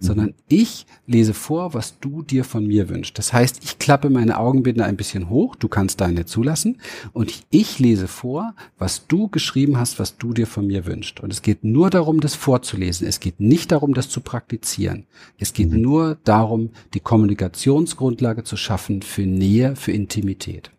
[0.00, 3.18] sondern ich lese vor, was du dir von mir wünschst.
[3.18, 6.78] Das heißt, ich klappe meine Augenbinde ein bisschen hoch, du kannst deine zulassen
[7.12, 11.20] und ich lese vor, was du geschrieben hast, was du dir von mir wünschst.
[11.20, 13.06] Und es geht nur darum, das vorzulesen.
[13.06, 15.06] Es geht nicht darum, das zu praktizieren.
[15.38, 15.80] Es geht mhm.
[15.80, 20.70] nur darum, die Kommunikationsgrundlage zu schaffen für Nähe, für Intimität.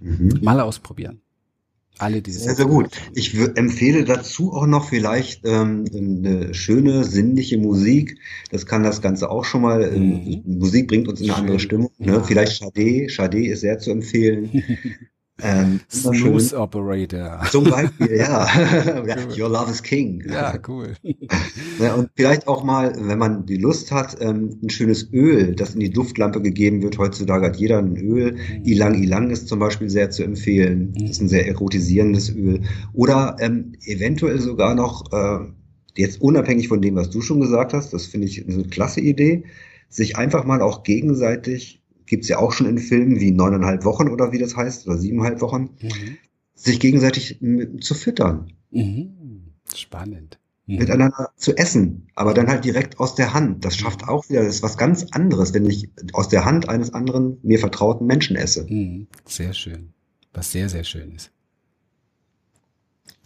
[0.00, 0.40] Mhm.
[0.42, 1.21] Mal ausprobieren.
[1.98, 2.90] Alle diese sehr, sehr gut.
[3.14, 8.18] Ich empfehle dazu auch noch vielleicht ähm, eine schöne sinnliche Musik.
[8.50, 9.82] Das kann das Ganze auch schon mal.
[9.82, 10.58] Ähm, mhm.
[10.58, 11.92] Musik bringt uns in eine andere Stimmung.
[11.98, 12.14] Ne?
[12.14, 12.22] Ja.
[12.22, 13.08] Vielleicht Chade.
[13.08, 14.64] Chade ist sehr zu empfehlen.
[15.42, 17.40] Ähm, Smooth Operator.
[17.50, 18.46] Zum Beispiel, ja.
[19.38, 20.22] Your love is king.
[20.28, 20.94] Ja, cool.
[21.80, 25.74] ja, und vielleicht auch mal, wenn man die Lust hat, ähm, ein schönes Öl, das
[25.74, 26.98] in die Duftlampe gegeben wird.
[26.98, 28.32] Heutzutage hat jeder ein Öl.
[28.32, 28.64] Mhm.
[28.64, 30.92] Ilang Ilang ist zum Beispiel sehr zu empfehlen.
[30.94, 31.00] Mhm.
[31.00, 32.62] Das ist ein sehr erotisierendes Öl.
[32.92, 35.46] Oder ähm, eventuell sogar noch äh,
[35.96, 39.44] jetzt unabhängig von dem, was du schon gesagt hast, das finde ich eine klasse Idee,
[39.88, 44.32] sich einfach mal auch gegenseitig, gibt's ja auch schon in Filmen wie neuneinhalb Wochen oder
[44.32, 46.16] wie das heißt, oder siebeneinhalb Wochen, mhm.
[46.54, 47.40] sich gegenseitig
[47.80, 48.52] zu füttern.
[48.70, 49.52] Mhm.
[49.74, 50.38] Spannend.
[50.66, 50.76] Mhm.
[50.78, 53.64] Miteinander zu essen, aber dann halt direkt aus der Hand.
[53.64, 56.94] Das schafft auch wieder, das ist was ganz anderes, wenn ich aus der Hand eines
[56.94, 58.66] anderen mir vertrauten Menschen esse.
[58.68, 59.08] Mhm.
[59.24, 59.92] Sehr schön.
[60.32, 61.30] Was sehr, sehr schön ist.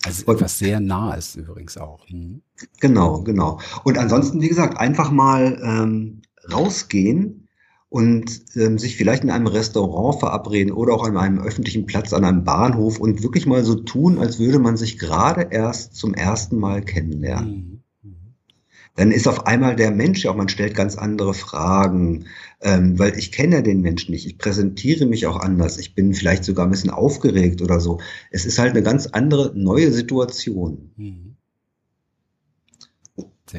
[0.05, 2.09] Also und, etwas sehr nah ist übrigens auch.
[2.09, 2.43] Mhm.
[2.81, 3.61] Genau, genau.
[3.85, 7.45] Und ansonsten, wie gesagt, einfach mal ähm, rausgehen
[7.88, 12.25] und ähm, sich vielleicht in einem Restaurant verabreden oder auch an einem öffentlichen Platz, an
[12.25, 16.59] einem Bahnhof und wirklich mal so tun, als würde man sich gerade erst zum ersten
[16.59, 17.55] Mal kennenlernen.
[17.55, 17.77] Mhm
[18.96, 22.27] dann ist auf einmal der Mensch ja auch, man stellt ganz andere Fragen,
[22.62, 26.44] ähm, weil ich kenne den Menschen nicht, ich präsentiere mich auch anders, ich bin vielleicht
[26.44, 28.01] sogar ein bisschen aufgeregt oder so.
[28.31, 30.90] Es ist halt eine ganz andere, neue Situation.
[30.96, 31.36] Mhm.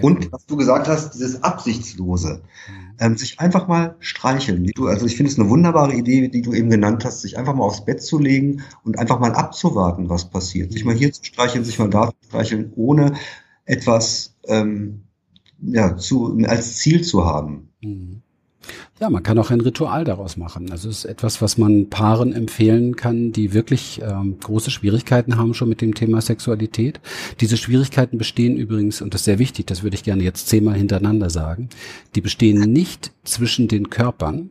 [0.02, 2.95] Und was du gesagt hast, dieses Absichtslose, mhm.
[3.00, 4.63] ähm, sich einfach mal streicheln.
[4.63, 7.38] Wie du, also ich finde es eine wunderbare Idee, die du eben genannt hast, sich
[7.38, 10.73] einfach mal aufs Bett zu legen und einfach mal abzuwarten, was passiert.
[10.73, 13.13] Sich mal hier zu streicheln, sich mal da zu streicheln, ohne
[13.65, 15.04] etwas ähm,
[15.62, 17.69] ja, zu, als Ziel zu haben.
[17.82, 18.21] Mhm.
[19.00, 20.72] Ja, man kann auch ein Ritual daraus machen.
[20.72, 25.54] Also es ist etwas, was man Paaren empfehlen kann, die wirklich ähm, große Schwierigkeiten haben
[25.54, 27.00] schon mit dem Thema Sexualität.
[27.40, 30.76] Diese Schwierigkeiten bestehen übrigens, und das ist sehr wichtig, das würde ich gerne jetzt zehnmal
[30.76, 31.70] hintereinander sagen,
[32.16, 34.50] die bestehen nicht zwischen den Körpern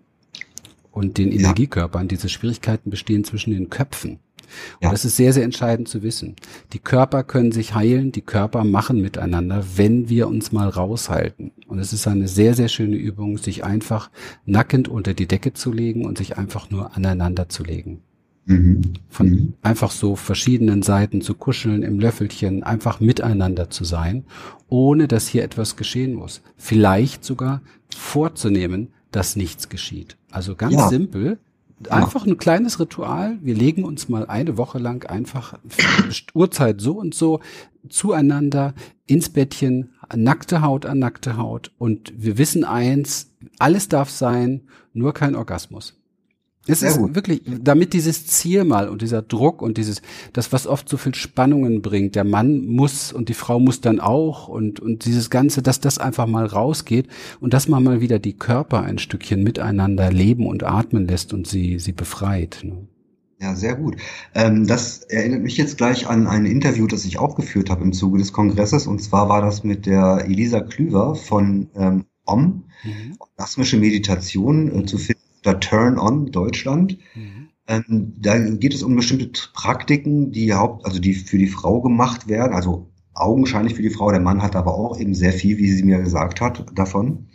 [0.93, 2.07] und den Energiekörpern.
[2.07, 4.21] Diese Schwierigkeiten bestehen zwischen den Köpfen.
[4.81, 4.91] Und ja.
[4.91, 6.37] das ist sehr, sehr entscheidend zu wissen.
[6.73, 11.53] Die Körper können sich heilen, die Körper machen miteinander, wenn wir uns mal raushalten.
[11.67, 14.11] Und es ist eine sehr, sehr schöne Übung, sich einfach
[14.45, 18.03] nackend unter die Decke zu legen und sich einfach nur aneinander zu legen.
[18.47, 18.95] Mhm.
[19.09, 19.55] Von mhm.
[19.63, 24.25] einfach so verschiedenen Seiten zu kuscheln im Löffelchen, einfach miteinander zu sein,
[24.69, 26.43] ohne dass hier etwas geschehen muss.
[26.57, 27.61] Vielleicht sogar
[27.95, 30.17] vorzunehmen, dass nichts geschieht.
[30.31, 30.89] Also ganz ja.
[30.89, 31.39] simpel,
[31.91, 33.39] Einfach ein kleines Ritual.
[33.43, 35.59] Wir legen uns mal eine Woche lang einfach
[36.35, 37.41] Uhrzeit so und so
[37.89, 38.75] zueinander
[39.07, 41.73] ins Bettchen, nackte Haut an nackte Haut.
[41.79, 44.62] Und wir wissen eins, alles darf sein,
[44.95, 45.95] nur kein Orgasmus.
[46.69, 47.15] Es Sehr ist gut.
[47.15, 50.03] wirklich, damit dieses Ziel mal und dieser Druck und dieses,
[50.33, 54.01] das, was oft so viel Spannungen bringt, der Mann muss und die Frau muss dann
[54.01, 57.07] auch und, und dieses Ganze, dass das einfach mal rausgeht
[57.41, 61.47] und dass man mal wieder die Körper ein Stückchen miteinander leben und atmen lässt und
[61.47, 62.61] sie, sie befreit.
[62.65, 62.89] Ne?
[63.41, 63.97] Ja, sehr gut.
[64.35, 67.93] Ähm, das erinnert mich jetzt gleich an ein Interview, das ich auch geführt habe im
[67.93, 68.87] Zuge des Kongresses.
[68.87, 73.17] Und zwar war das mit der Elisa Klüver von ähm, OM, mhm.
[73.19, 76.99] Orgasmische Meditation äh, zu finden oder Turn On Deutschland.
[77.15, 77.49] Mhm.
[77.69, 82.29] Ähm, da geht es um bestimmte Praktiken, die haupt, also die für die Frau gemacht
[82.29, 84.11] werden, also augenscheinlich für die Frau.
[84.11, 87.07] Der Mann hat aber auch eben sehr viel, wie sie mir gesagt hat, davon.
[87.07, 87.27] Mhm.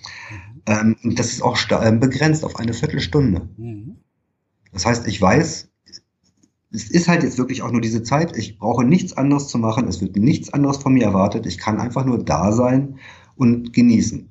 [0.67, 3.49] Ähm, und das ist auch ähm, begrenzt auf eine Viertelstunde.
[3.57, 3.97] Mhm.
[4.71, 5.69] Das heißt, ich weiß,
[6.73, 8.37] es ist halt jetzt wirklich auch nur diese Zeit.
[8.37, 9.87] Ich brauche nichts anderes zu machen.
[9.87, 11.45] Es wird nichts anderes von mir erwartet.
[11.45, 12.99] Ich kann einfach nur da sein
[13.35, 14.29] und genießen.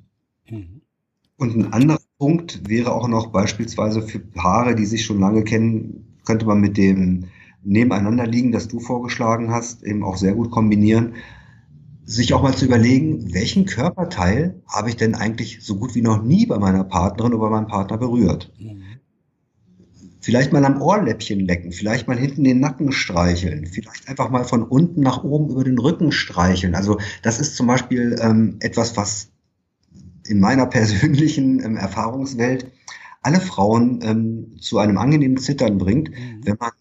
[0.49, 0.81] Mhm.
[1.37, 6.05] Und ein anderer Punkt wäre auch noch beispielsweise für Paare, die sich schon lange kennen,
[6.23, 7.23] könnte man mit dem
[7.63, 11.15] Nebeneinanderliegen, das du vorgeschlagen hast, eben auch sehr gut kombinieren,
[12.03, 16.21] sich auch mal zu überlegen, welchen Körperteil habe ich denn eigentlich so gut wie noch
[16.21, 18.53] nie bei meiner Partnerin oder bei meinem Partner berührt.
[20.19, 24.61] Vielleicht mal am Ohrläppchen lecken, vielleicht mal hinten den Nacken streicheln, vielleicht einfach mal von
[24.61, 26.75] unten nach oben über den Rücken streicheln.
[26.75, 29.30] Also das ist zum Beispiel ähm, etwas, was
[30.31, 32.71] in meiner persönlichen ähm, Erfahrungswelt
[33.21, 36.41] alle Frauen ähm, zu einem angenehmen Zittern bringt, mhm.
[36.43, 36.71] wenn man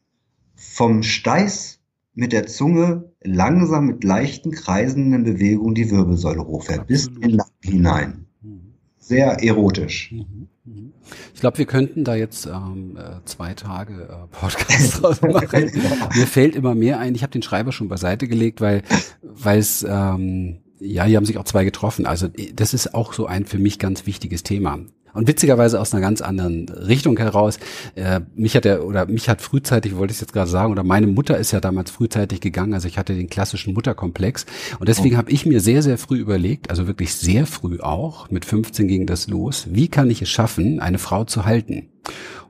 [0.55, 1.81] vom Steiß
[2.15, 7.53] mit der Zunge langsam mit leichten kreisenden Bewegungen die Wirbelsäule hochfährt, bis in den Nacken
[7.63, 8.27] hinein.
[8.43, 8.75] Mhm.
[8.99, 10.13] Sehr erotisch.
[10.13, 10.49] Mhm.
[10.65, 10.93] mhm.
[11.35, 15.71] Ich glaube, wir könnten da jetzt ähm, äh, zwei Tage äh, Podcast draus machen.
[16.15, 17.15] Mir fällt immer mehr ein.
[17.15, 18.83] Ich habe den Schreiber schon beiseite gelegt, weil
[19.23, 22.07] weil es ähm, ja, hier haben sich auch zwei getroffen.
[22.07, 24.81] Also das ist auch so ein für mich ganz wichtiges Thema.
[25.13, 27.59] Und witzigerweise aus einer ganz anderen Richtung heraus.
[27.97, 31.09] Äh, mich hat er oder mich hat frühzeitig, wollte ich jetzt gerade sagen, oder meine
[31.09, 32.75] Mutter ist ja damals frühzeitig gegangen.
[32.75, 34.47] Also ich hatte den klassischen Mutterkomplex
[34.79, 35.19] und deswegen oh.
[35.19, 38.31] habe ich mir sehr sehr früh überlegt, also wirklich sehr früh auch.
[38.31, 39.67] Mit 15 ging das los.
[39.71, 41.89] Wie kann ich es schaffen, eine Frau zu halten?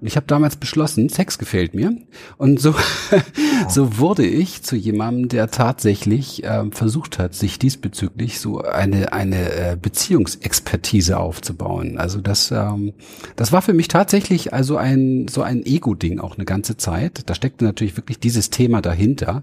[0.01, 1.95] Und ich habe damals beschlossen, Sex gefällt mir.
[2.39, 2.75] Und so,
[3.69, 9.53] so wurde ich zu jemandem, der tatsächlich ähm, versucht hat, sich diesbezüglich so eine, eine
[9.53, 11.99] äh, Beziehungsexpertise aufzubauen.
[11.99, 12.95] Also das, ähm,
[13.37, 17.29] das war für mich tatsächlich also ein, so ein Ego-Ding auch eine ganze Zeit.
[17.29, 19.43] Da steckte natürlich wirklich dieses Thema dahinter.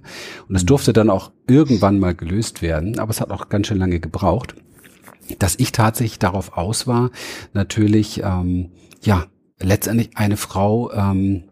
[0.49, 2.97] Und es durfte dann auch irgendwann mal gelöst werden.
[2.97, 4.55] Aber es hat auch ganz schön lange gebraucht
[5.39, 7.11] dass ich tatsächlich darauf aus war,
[7.53, 8.69] natürlich ähm,
[9.03, 9.25] ja
[9.61, 11.43] letztendlich eine Frau ähm,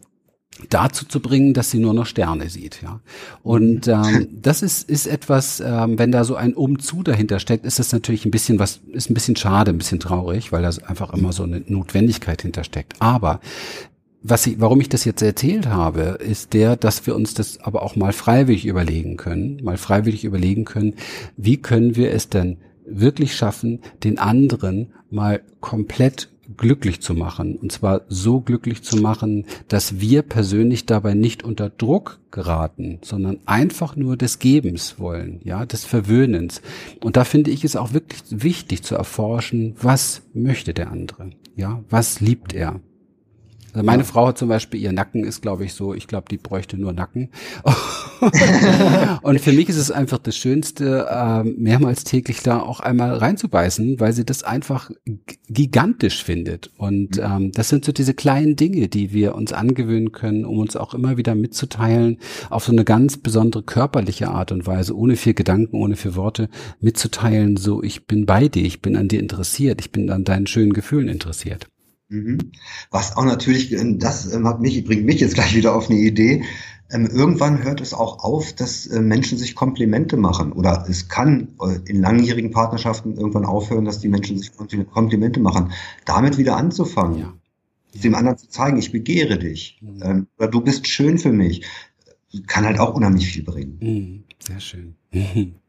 [0.70, 3.02] dazu zu bringen, dass sie nur noch Sterne sieht, ja.
[3.44, 7.80] Und ähm, das ist ist etwas, ähm, wenn da so ein Umzu dahinter steckt, ist
[7.80, 11.14] das natürlich ein bisschen was, ist ein bisschen schade, ein bisschen traurig, weil da einfach
[11.14, 12.94] immer so eine Notwendigkeit hintersteckt.
[13.00, 13.42] Aber
[14.28, 17.84] was ich, warum ich das jetzt erzählt habe, ist der, dass wir uns das aber
[17.84, 20.96] auch mal freiwillig überlegen können, mal freiwillig überlegen können,
[21.38, 27.56] wie können wir es denn wirklich schaffen, den anderen mal komplett glücklich zu machen.
[27.56, 33.40] Und zwar so glücklich zu machen, dass wir persönlich dabei nicht unter Druck geraten, sondern
[33.46, 36.62] einfach nur des Gebens wollen, ja, des Verwöhnens.
[37.02, 41.32] Und da finde ich es auch wirklich wichtig zu erforschen, was möchte der andere?
[41.56, 42.80] Ja, was liebt er?
[43.76, 44.08] Also meine ja.
[44.08, 46.94] Frau hat zum Beispiel, ihr Nacken ist, glaube ich, so, ich glaube, die bräuchte nur
[46.94, 47.30] Nacken.
[49.22, 54.00] und für mich ist es einfach das Schönste, äh, mehrmals täglich da auch einmal reinzubeißen,
[54.00, 54.92] weil sie das einfach
[55.50, 56.72] gigantisch findet.
[56.78, 57.24] Und mhm.
[57.24, 60.94] ähm, das sind so diese kleinen Dinge, die wir uns angewöhnen können, um uns auch
[60.94, 65.76] immer wieder mitzuteilen, auf so eine ganz besondere körperliche Art und Weise, ohne viel Gedanken,
[65.76, 66.48] ohne viel Worte,
[66.80, 70.48] mitzuteilen, so ich bin bei dir, ich bin an dir interessiert, ich bin an deinen
[70.48, 71.68] schönen Gefühlen interessiert.
[72.16, 72.38] Mhm.
[72.92, 76.00] Was auch natürlich, äh, das ähm, hat mich, bringt mich jetzt gleich wieder auf eine
[76.00, 76.44] Idee.
[76.92, 80.52] Ähm, irgendwann hört es auch auf, dass äh, Menschen sich Komplimente machen.
[80.52, 85.72] Oder es kann äh, in langjährigen Partnerschaften irgendwann aufhören, dass die Menschen sich Komplimente machen.
[86.06, 87.20] Damit wieder anzufangen.
[87.20, 87.34] Ja.
[88.04, 89.80] Dem anderen zu zeigen, ich begehre dich.
[89.82, 90.02] Mhm.
[90.04, 91.66] Ähm, oder du bist schön für mich.
[92.48, 93.78] Kann halt auch unheimlich viel bringen.
[93.82, 94.24] Mhm.
[94.40, 94.96] Sehr schön.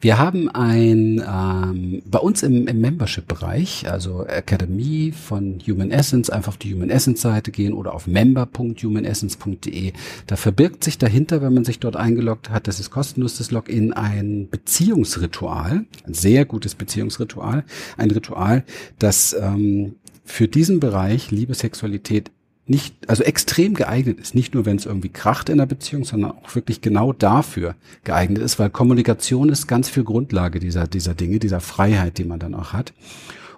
[0.00, 6.52] Wir haben ein, ähm, bei uns im, im Membership-Bereich, also Akademie von Human Essence, einfach
[6.52, 9.92] auf die Human Essence-Seite gehen oder auf member.humanessence.de.
[10.26, 13.92] Da verbirgt sich dahinter, wenn man sich dort eingeloggt hat, das ist kostenlos das Login,
[13.92, 17.64] ein Beziehungsritual, ein sehr gutes Beziehungsritual,
[17.96, 18.64] ein Ritual,
[18.98, 22.30] das ähm, für diesen Bereich Liebe, Sexualität
[22.66, 26.32] nicht, also extrem geeignet ist, nicht nur wenn es irgendwie kracht in der Beziehung, sondern
[26.32, 27.74] auch wirklich genau dafür
[28.04, 32.38] geeignet ist, weil Kommunikation ist ganz viel Grundlage dieser, dieser Dinge, dieser Freiheit, die man
[32.38, 32.94] dann auch hat.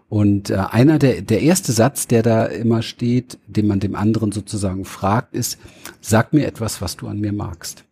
[0.08, 4.32] Und äh, einer der, der erste Satz, der da immer steht, den man dem anderen
[4.32, 5.58] sozusagen fragt, ist,
[6.00, 7.84] sag mir etwas, was du an mir magst.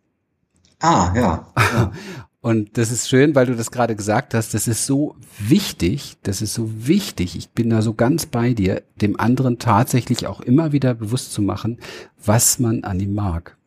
[0.79, 1.47] Ah, ja.
[1.57, 1.91] ja.
[2.45, 4.53] Und das ist schön, weil du das gerade gesagt hast.
[4.53, 6.17] Das ist so wichtig.
[6.21, 7.35] Das ist so wichtig.
[7.35, 11.41] Ich bin da so ganz bei dir, dem anderen tatsächlich auch immer wieder bewusst zu
[11.41, 11.79] machen,
[12.23, 13.57] was man an ihm mag.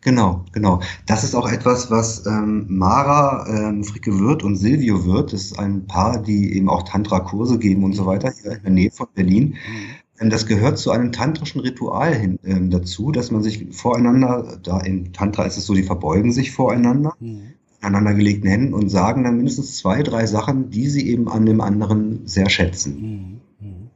[0.00, 0.80] Genau, genau.
[1.04, 5.58] Das ist auch etwas, was ähm, Mara, ähm, Fricke Wirth und Silvio Wirth, das ist
[5.58, 9.08] ein Paar, die eben auch Tantra-Kurse geben und so weiter, hier in der Nähe von
[9.14, 9.48] Berlin.
[9.48, 10.22] Mhm.
[10.22, 14.80] Ähm, das gehört zu einem tantrischen Ritual hin, ähm, dazu, dass man sich voreinander, da
[14.80, 17.12] im Tantra ist es so, die verbeugen sich voreinander.
[17.20, 21.60] Mhm aneinandergelegten Händen und sagen dann mindestens zwei, drei Sachen, die sie eben an dem
[21.60, 23.40] anderen sehr schätzen.
[23.60, 23.66] Mhm.
[23.66, 23.90] Mhm.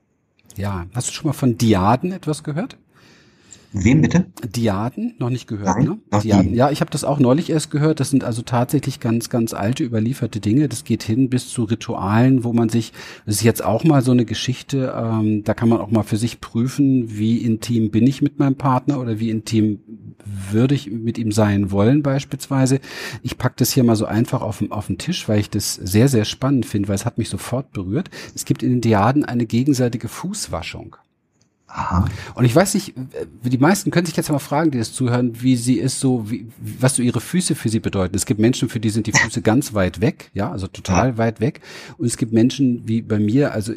[0.57, 2.79] Ja, hast du schon mal von Diaden etwas gehört?
[3.73, 4.27] Wem bitte?
[4.45, 6.21] Diaden, noch nicht gehört, Nein, ne?
[6.23, 6.55] Diaden.
[6.55, 8.01] Ja, ich habe das auch neulich erst gehört.
[8.01, 10.69] Das sind also tatsächlich ganz, ganz alte, überlieferte Dinge.
[10.69, 12.93] Das geht hin bis zu Ritualen, wo man sich,
[13.27, 16.17] das ist jetzt auch mal so eine Geschichte, ähm, da kann man auch mal für
[16.17, 19.81] sich prüfen, wie intim bin ich mit meinem Partner oder wie intim
[20.51, 22.81] würde ich mit ihm sein wollen beispielsweise.
[23.23, 26.09] Ich pack das hier mal so einfach auf, auf den Tisch, weil ich das sehr,
[26.09, 28.11] sehr spannend finde, weil es hat mich sofort berührt.
[28.35, 30.97] Es gibt in den Diaden eine gegenseitige Fußwaschung.
[31.69, 32.05] Aha.
[32.37, 32.95] Und ich weiß nicht,
[33.43, 36.47] die meisten können sich jetzt mal fragen, die das zuhören, wie sie ist so, wie,
[36.59, 38.15] was so ihre Füße für sie bedeuten.
[38.15, 41.19] Es gibt Menschen, für die sind die Füße ganz weit weg, ja, also total ja.
[41.19, 41.61] weit weg.
[41.99, 43.73] Und es gibt Menschen wie bei mir, also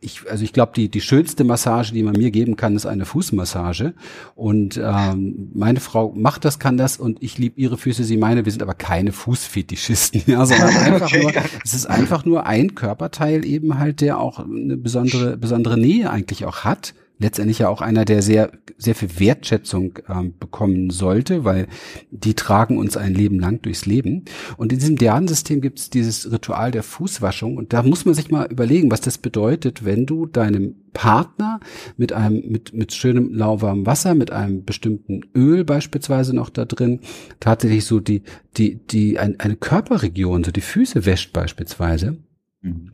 [0.00, 3.06] ich, also ich glaube, die, die schönste Massage, die man mir geben kann, ist eine
[3.06, 3.94] Fußmassage.
[4.34, 8.44] Und ähm, meine Frau macht das, kann das und ich liebe ihre Füße, sie meine,
[8.44, 11.22] wir sind aber keine Fußfetischisten, ja, sondern einfach okay.
[11.22, 11.32] nur,
[11.64, 16.44] es ist einfach nur ein Körperteil eben halt, der auch eine besondere, besondere Nähe eigentlich
[16.44, 21.68] auch hat letztendlich ja auch einer, der sehr, sehr viel Wertschätzung ähm, bekommen sollte, weil
[22.10, 24.24] die tragen uns ein Leben lang durchs Leben.
[24.56, 27.56] Und in diesem Diadensystem gibt es dieses Ritual der Fußwaschung.
[27.56, 31.60] Und da muss man sich mal überlegen, was das bedeutet, wenn du deinem Partner
[31.96, 37.00] mit einem, mit, mit schönem lauwarmem Wasser, mit einem bestimmten Öl beispielsweise noch da drin,
[37.38, 38.22] tatsächlich so die,
[38.56, 42.16] die, die, ein, eine Körperregion, so die Füße wäscht beispielsweise.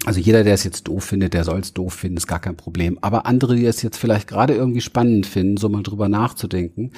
[0.05, 2.57] Also jeder, der es jetzt doof findet, der soll es doof finden, ist gar kein
[2.57, 2.99] Problem.
[3.01, 6.93] Aber andere, die es jetzt vielleicht gerade irgendwie spannend finden, so mal drüber nachzudenken,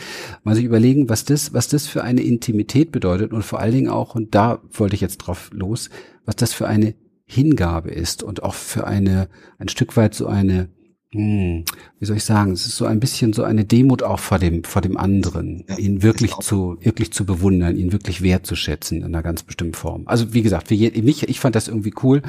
[0.45, 3.89] mal sich überlegen, was das, was das für eine Intimität bedeutet und vor allen Dingen
[3.89, 5.89] auch, und da wollte ich jetzt drauf los,
[6.27, 6.95] was das für eine
[7.25, 10.69] Hingabe ist und auch für eine, ein Stück weit so eine,
[11.11, 11.65] wie
[12.03, 14.83] soll ich sagen, es ist so ein bisschen so eine Demut auch vor dem, vor
[14.83, 19.43] dem anderen, ja, ihn wirklich zu, wirklich zu bewundern, ihn wirklich wertzuschätzen in einer ganz
[19.43, 20.03] bestimmten Form.
[20.05, 22.21] Also wie gesagt, für mich, ich fand das irgendwie cool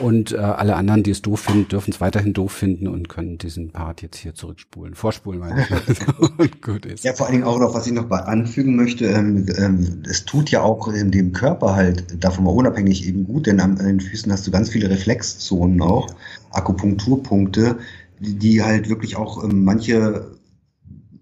[0.00, 3.38] und äh, alle anderen, die es doof finden, dürfen es weiterhin doof finden und können
[3.38, 5.98] diesen Part jetzt hier zurückspulen, vorspulen, meine ich.
[6.38, 7.04] und gut ist.
[7.04, 10.50] Ja, vor allen Dingen auch noch, was ich noch anfügen möchte, ähm, ähm, es tut
[10.50, 14.30] ja auch in dem Körper halt davon mal unabhängig eben gut, denn an den Füßen
[14.30, 16.14] hast du ganz viele Reflexzonen auch,
[16.50, 17.78] Akupunkturpunkte,
[18.18, 20.36] die halt wirklich auch ähm, manche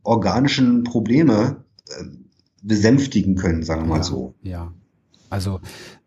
[0.02, 2.04] organischen Probleme äh,
[2.62, 4.34] besänftigen können, sagen wir mal ja, so.
[4.42, 4.72] Ja.
[5.30, 5.60] Also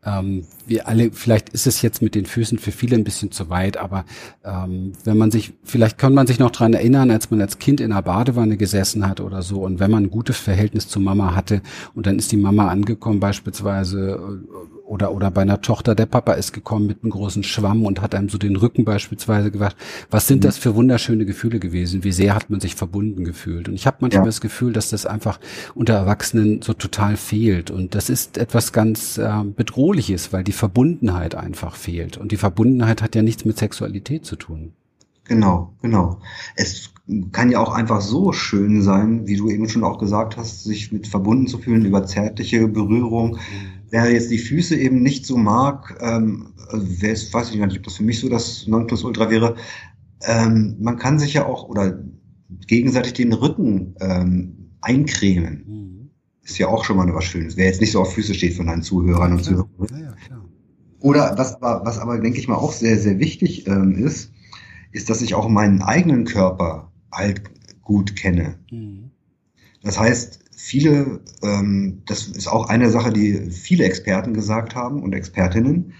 [0.03, 3.49] ähm, wir alle, vielleicht ist es jetzt mit den Füßen für viele ein bisschen zu
[3.49, 4.05] weit, aber
[4.43, 7.81] ähm, wenn man sich, vielleicht kann man sich noch dran erinnern, als man als Kind
[7.81, 11.35] in einer Badewanne gesessen hat oder so und wenn man ein gutes Verhältnis zu Mama
[11.35, 11.61] hatte
[11.93, 14.19] und dann ist die Mama angekommen beispielsweise
[14.87, 18.15] oder, oder bei einer Tochter, der Papa ist gekommen mit einem großen Schwamm und hat
[18.15, 19.75] einem so den Rücken beispielsweise gemacht.
[20.09, 20.47] Was sind mhm.
[20.47, 22.03] das für wunderschöne Gefühle gewesen?
[22.03, 23.67] Wie sehr hat man sich verbunden gefühlt?
[23.67, 24.27] Und ich habe manchmal ja.
[24.27, 25.39] das Gefühl, dass das einfach
[25.75, 27.69] unter Erwachsenen so total fehlt.
[27.69, 32.17] Und das ist etwas ganz äh, Bedrohliches, weil die Verbundenheit einfach fehlt.
[32.17, 34.73] Und die Verbundenheit hat ja nichts mit Sexualität zu tun.
[35.23, 36.19] Genau, genau.
[36.55, 36.91] Es
[37.31, 40.91] kann ja auch einfach so schön sein, wie du eben schon auch gesagt hast, sich
[40.91, 43.31] mit verbunden zu fühlen über zärtliche Berührung.
[43.31, 47.77] Mhm wer jetzt die Füße eben nicht so mag, ähm, wer ist, weiß ich nicht,
[47.77, 49.55] ob das für mich so das Nonplusultra wäre,
[50.23, 51.99] ähm, man kann sich ja auch oder
[52.67, 55.63] gegenseitig den Rücken ähm, eincremen.
[55.67, 56.06] Mhm.
[56.47, 57.57] Ist ja auch schon mal was Schönes.
[57.57, 59.69] Wer jetzt nicht so auf Füße steht von deinen Zuhörern ja, und Zuhörern.
[59.91, 59.97] Ja,
[60.29, 60.45] ja,
[60.99, 64.31] oder was aber, was aber, denke ich mal, auch sehr, sehr wichtig ähm, ist,
[64.93, 67.41] ist, dass ich auch meinen eigenen Körper halt
[67.81, 68.57] gut kenne.
[68.71, 69.11] Mhm.
[69.83, 75.13] Das heißt, viele, ähm, das ist auch eine Sache, die viele Experten gesagt haben und
[75.13, 75.93] Expertinnen,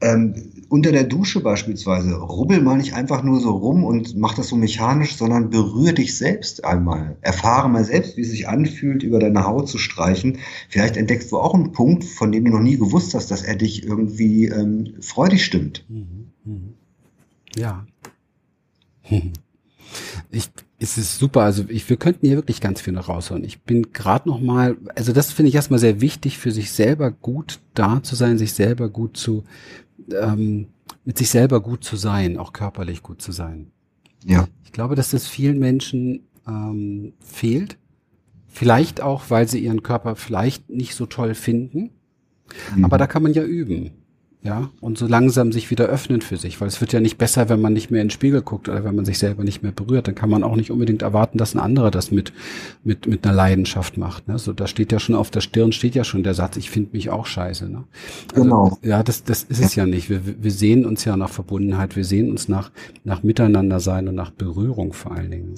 [0.00, 4.48] ähm, unter der Dusche beispielsweise, rubbel mal nicht einfach nur so rum und mach das
[4.48, 7.18] so mechanisch, sondern berühre dich selbst einmal.
[7.20, 10.38] Erfahre mal selbst, wie es sich anfühlt, über deine Haut zu streichen.
[10.70, 13.56] Vielleicht entdeckst du auch einen Punkt, von dem du noch nie gewusst hast, dass er
[13.56, 15.84] dich irgendwie ähm, freudig stimmt.
[15.90, 16.72] Mhm.
[17.54, 17.86] Ja.
[20.30, 20.48] Ich,
[20.78, 21.42] es ist super.
[21.42, 23.44] Also ich, wir könnten hier wirklich ganz viel noch rausholen.
[23.44, 27.10] Ich bin gerade noch mal, also das finde ich erstmal sehr wichtig, für sich selber
[27.10, 29.44] gut da zu sein, sich selber gut zu,
[30.10, 30.68] ähm,
[31.04, 33.70] mit sich selber gut zu sein, auch körperlich gut zu sein.
[34.24, 34.46] Ja.
[34.64, 37.78] Ich glaube, dass das vielen Menschen ähm, fehlt.
[38.46, 41.90] Vielleicht auch, weil sie ihren Körper vielleicht nicht so toll finden.
[42.76, 42.84] Mhm.
[42.84, 43.92] Aber da kann man ja üben
[44.44, 47.48] ja, und so langsam sich wieder öffnen für sich, weil es wird ja nicht besser,
[47.48, 49.70] wenn man nicht mehr in den Spiegel guckt oder wenn man sich selber nicht mehr
[49.70, 52.32] berührt, dann kann man auch nicht unbedingt erwarten, dass ein anderer das mit
[52.82, 54.26] mit mit einer Leidenschaft macht.
[54.26, 54.40] Ne?
[54.40, 56.90] So, da steht ja schon auf der Stirn steht ja schon der Satz, ich finde
[56.92, 57.68] mich auch scheiße.
[57.68, 57.84] Ne?
[58.32, 58.78] Also, genau.
[58.82, 60.10] Ja, das das ist es ja nicht.
[60.10, 62.72] Wir wir sehen uns ja nach Verbundenheit, wir sehen uns nach
[63.04, 65.54] nach Miteinander sein und nach Berührung vor allen Dingen.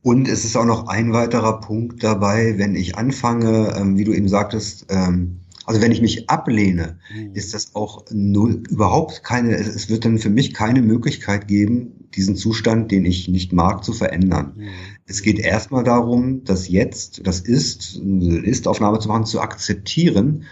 [0.00, 4.14] Und es ist auch noch ein weiterer Punkt dabei, wenn ich anfange, ähm, wie du
[4.14, 4.86] eben sagtest.
[4.88, 7.34] Ähm, also wenn ich mich ablehne, mhm.
[7.34, 12.36] ist das auch null, überhaupt keine, es wird dann für mich keine Möglichkeit geben, diesen
[12.36, 14.54] Zustand, den ich nicht mag, zu verändern.
[14.56, 14.68] Mhm.
[15.06, 20.44] Es geht erstmal darum, das Jetzt, das Ist, eine Ist-Aufnahme zu machen, zu akzeptieren,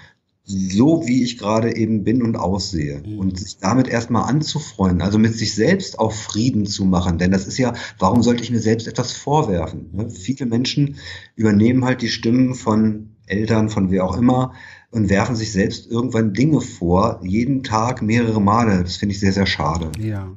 [0.44, 3.18] so wie ich gerade eben bin und aussehe mhm.
[3.18, 7.46] und sich damit erstmal anzufreunden, also mit sich selbst auch Frieden zu machen, denn das
[7.46, 9.90] ist ja, warum sollte ich mir selbst etwas vorwerfen?
[9.92, 10.10] Ne?
[10.10, 10.96] Viele Menschen
[11.36, 14.54] übernehmen halt die Stimmen von Eltern, von wer auch immer,
[14.90, 18.82] und werfen sich selbst irgendwann Dinge vor, jeden Tag mehrere Male.
[18.82, 19.90] Das finde ich sehr, sehr schade.
[19.98, 20.28] Ja.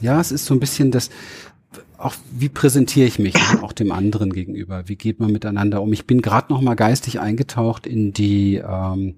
[0.00, 1.10] Ja, es ist so ein bisschen das,
[2.00, 4.84] auch wie präsentiere ich mich auch dem anderen gegenüber?
[4.86, 5.92] Wie geht man miteinander um?
[5.92, 9.16] Ich bin gerade noch mal geistig eingetaucht in die ähm,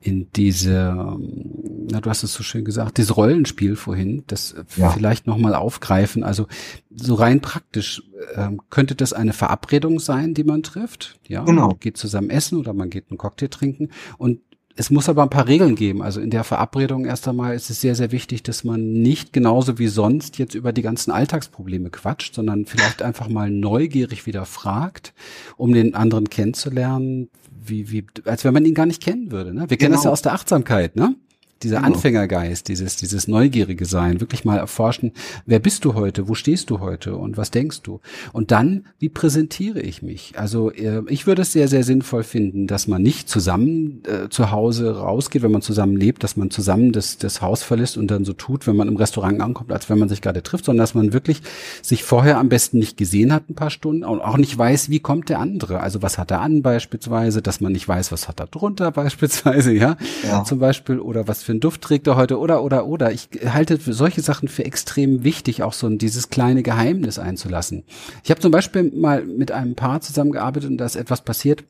[0.00, 4.90] in diese, ähm, na du hast es so schön gesagt, dieses Rollenspiel vorhin, das ja.
[4.90, 6.24] vielleicht noch mal aufgreifen.
[6.24, 6.46] Also
[6.94, 8.02] so rein praktisch
[8.34, 11.18] ähm, könnte das eine Verabredung sein, die man trifft.
[11.28, 11.68] Ja, genau.
[11.68, 14.40] man geht zusammen essen oder man geht einen Cocktail trinken und
[14.76, 16.00] es muss aber ein paar Regeln geben.
[16.02, 19.78] Also in der Verabredung erst einmal ist es sehr, sehr wichtig, dass man nicht genauso
[19.78, 25.12] wie sonst jetzt über die ganzen Alltagsprobleme quatscht, sondern vielleicht einfach mal neugierig wieder fragt,
[25.56, 29.52] um den anderen kennenzulernen, wie, wie, als wenn man ihn gar nicht kennen würde.
[29.52, 29.68] Ne?
[29.68, 29.96] Wir kennen genau.
[29.96, 31.14] das ja aus der Achtsamkeit, ne?
[31.62, 31.88] Dieser genau.
[31.88, 35.12] Anfängergeist, dieses, dieses neugierige Sein, wirklich mal erforschen,
[35.46, 38.00] wer bist du heute, wo stehst du heute und was denkst du?
[38.32, 40.34] Und dann, wie präsentiere ich mich?
[40.36, 44.50] Also äh, ich würde es sehr, sehr sinnvoll finden, dass man nicht zusammen äh, zu
[44.50, 48.24] Hause rausgeht, wenn man zusammen lebt, dass man zusammen das, das Haus verlässt und dann
[48.24, 50.94] so tut, wenn man im Restaurant ankommt, als wenn man sich gerade trifft, sondern dass
[50.94, 51.42] man wirklich
[51.82, 55.00] sich vorher am besten nicht gesehen hat ein paar Stunden und auch nicht weiß, wie
[55.00, 55.80] kommt der andere.
[55.80, 59.72] Also was hat er an beispielsweise, dass man nicht weiß, was hat er drunter beispielsweise,
[59.72, 59.96] ja,
[60.26, 60.44] ja.
[60.44, 63.12] zum Beispiel, oder was für einen Duft trägt er heute, oder, oder, oder.
[63.12, 67.84] Ich halte solche Sachen für extrem wichtig, auch so dieses kleine Geheimnis einzulassen.
[68.24, 71.64] Ich habe zum Beispiel mal mit einem Paar zusammengearbeitet und da ist etwas passiert.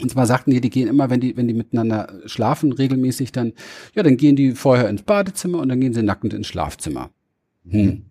[0.00, 3.52] Und zwar sagten die, die gehen immer, wenn die, wenn die miteinander schlafen, regelmäßig dann,
[3.94, 7.10] ja, dann gehen die vorher ins Badezimmer und dann gehen sie nackend ins Schlafzimmer.
[7.68, 8.06] Hm.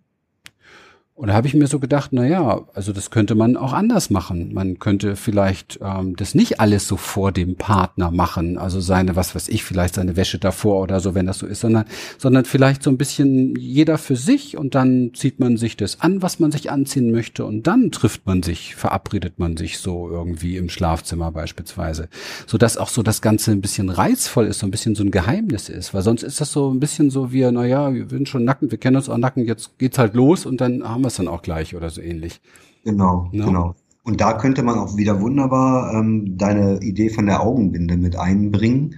[1.22, 4.10] Und da habe ich mir so gedacht, na ja, also das könnte man auch anders
[4.10, 4.52] machen.
[4.52, 9.32] Man könnte vielleicht ähm, das nicht alles so vor dem Partner machen, also seine, was
[9.36, 11.84] weiß ich, vielleicht seine Wäsche davor oder so, wenn das so ist, sondern,
[12.18, 16.22] sondern vielleicht so ein bisschen jeder für sich und dann zieht man sich das an,
[16.22, 20.56] was man sich anziehen möchte und dann trifft man sich, verabredet man sich so irgendwie
[20.56, 22.08] im Schlafzimmer beispielsweise,
[22.48, 25.12] so dass auch so das Ganze ein bisschen reizvoll ist, so ein bisschen so ein
[25.12, 28.28] Geheimnis ist, weil sonst ist das so ein bisschen so wie, na ja, wir sind
[28.28, 31.11] schon nacken, wir kennen uns auch nacken, jetzt geht's halt los und dann haben wir
[31.12, 32.40] es dann auch gleich oder so ähnlich.
[32.84, 33.46] Genau, no?
[33.46, 33.74] genau.
[34.04, 38.96] Und da könnte man auch wieder wunderbar ähm, deine Idee von der Augenbinde mit einbringen,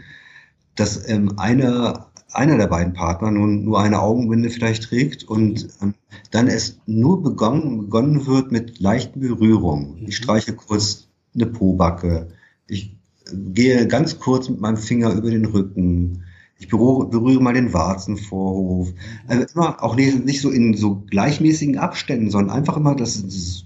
[0.76, 5.94] dass ähm, einer, einer der beiden Partner nun nur eine Augenbinde vielleicht trägt und ähm,
[6.30, 9.98] dann es nur begonnen, begonnen wird mit leichten Berührungen.
[9.98, 10.24] Ich mhm.
[10.24, 12.28] streiche kurz eine Pobacke,
[12.66, 12.96] ich
[13.26, 16.24] äh, gehe ganz kurz mit meinem Finger über den Rücken,
[16.64, 18.92] ich berühre, berühre mal den Warzenvorhof.
[19.26, 23.22] Also immer auch nicht, nicht so in so gleichmäßigen Abständen, sondern einfach immer, dass,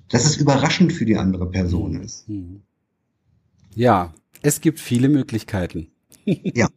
[0.08, 2.26] dass es überraschend für die andere Person ist.
[2.28, 2.60] Hm.
[3.74, 5.88] Ja, es gibt viele Möglichkeiten.
[6.24, 6.68] Ja,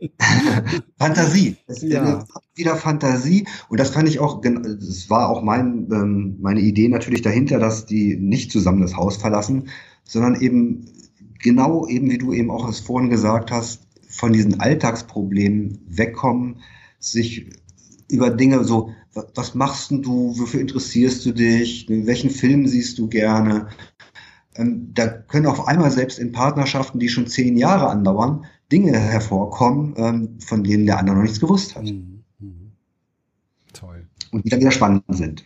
[0.97, 1.57] Fantasie.
[1.67, 2.23] Es ja.
[2.55, 3.45] wieder Fantasie.
[3.67, 7.85] Und das fand ich auch, das war auch mein, ähm, meine Idee natürlich dahinter, dass
[7.85, 9.67] die nicht zusammen das Haus verlassen,
[10.05, 10.85] sondern eben
[11.39, 16.57] genau eben, wie du eben auch es vorhin gesagt hast, von diesen Alltagsproblemen wegkommen,
[16.99, 17.49] sich
[18.09, 18.91] über Dinge so,
[19.35, 23.69] was machst du, wofür interessierst du dich, welchen Film siehst du gerne.
[24.55, 29.93] Ähm, da können auf einmal selbst in Partnerschaften, die schon zehn Jahre andauern, Dinge hervorkommen,
[29.97, 31.83] ähm, von denen der andere noch nichts gewusst hat.
[31.83, 32.23] Mhm.
[32.39, 32.71] mhm.
[33.73, 34.07] Toll.
[34.31, 35.45] Und die dann wieder spannend sind.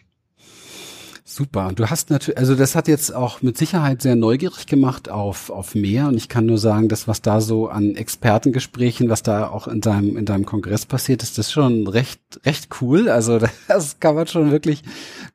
[1.36, 1.74] Super.
[1.76, 5.76] Du hast natürlich, also das hat jetzt auch mit Sicherheit sehr neugierig gemacht auf, auf
[5.76, 6.08] mehr.
[6.08, 9.82] Und ich kann nur sagen, das, was da so an Expertengesprächen, was da auch in
[9.82, 13.10] deinem, in deinem Kongress passiert ist, das ist schon recht, recht cool.
[13.10, 14.84] Also das kann man schon wirklich,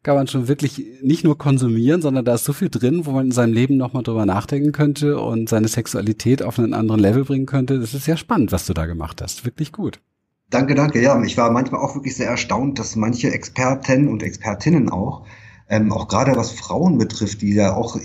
[0.02, 3.26] kann man schon wirklich nicht nur konsumieren, sondern da ist so viel drin, wo man
[3.26, 7.44] in seinem Leben nochmal drüber nachdenken könnte und seine Sexualität auf einen anderen Level bringen
[7.44, 7.78] könnte.
[7.78, 9.44] Das ist sehr spannend, was du da gemacht hast.
[9.44, 10.00] Wirklich gut.
[10.48, 11.02] Danke, danke.
[11.02, 15.26] Ja, ich war manchmal auch wirklich sehr erstaunt, dass manche Experten und Expertinnen auch
[15.70, 17.96] ähm, auch gerade was Frauen betrifft, die ja auch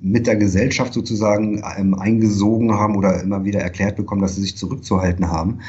[0.00, 4.56] mit der Gesellschaft sozusagen ähm, eingesogen haben oder immer wieder erklärt bekommen, dass sie sich
[4.56, 5.52] zurückzuhalten haben.
[5.52, 5.60] Mhm.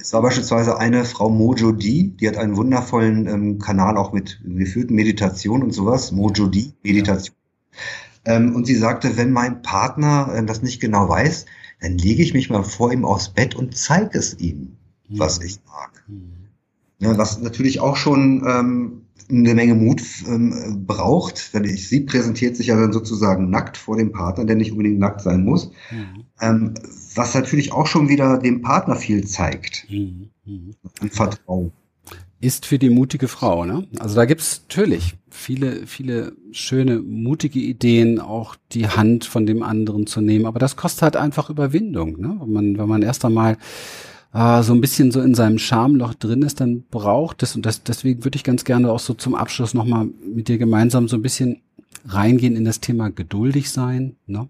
[0.00, 4.40] Es war beispielsweise eine Frau Mojo D, die hat einen wundervollen ähm, Kanal auch mit
[4.46, 7.36] geführten Meditation und sowas, Mojo D, Meditation.
[8.26, 8.36] Ja.
[8.36, 11.44] Ähm, und sie sagte, wenn mein Partner äh, das nicht genau weiß,
[11.82, 14.78] dann lege ich mich mal vor ihm aufs Bett und zeige es ihm,
[15.10, 15.18] mhm.
[15.18, 16.02] was ich mag.
[16.08, 16.30] Mhm.
[16.98, 22.56] Ja, was natürlich auch schon ähm, eine Menge Mut ähm, braucht, weil ich, sie präsentiert
[22.56, 26.24] sich ja dann sozusagen nackt vor dem Partner, der nicht unbedingt nackt sein muss, mhm.
[26.40, 26.74] ähm,
[27.14, 29.86] was natürlich auch schon wieder dem Partner viel zeigt.
[29.90, 30.30] Mhm.
[30.44, 30.74] Mhm.
[31.10, 31.72] Vertrauen.
[32.40, 33.86] Ist für die mutige Frau, ne?
[33.98, 40.06] Also da gibt's natürlich viele, viele schöne, mutige Ideen, auch die Hand von dem anderen
[40.06, 42.36] zu nehmen, aber das kostet halt einfach Überwindung, ne?
[42.38, 43.56] Wenn man, wenn man erst einmal
[44.34, 47.82] äh, so ein bisschen so in seinem Schamloch drin ist, dann braucht es, und das,
[47.84, 51.22] deswegen würde ich ganz gerne auch so zum Abschluss nochmal mit dir gemeinsam so ein
[51.22, 51.62] bisschen
[52.06, 54.48] reingehen in das Thema geduldig sein, ne?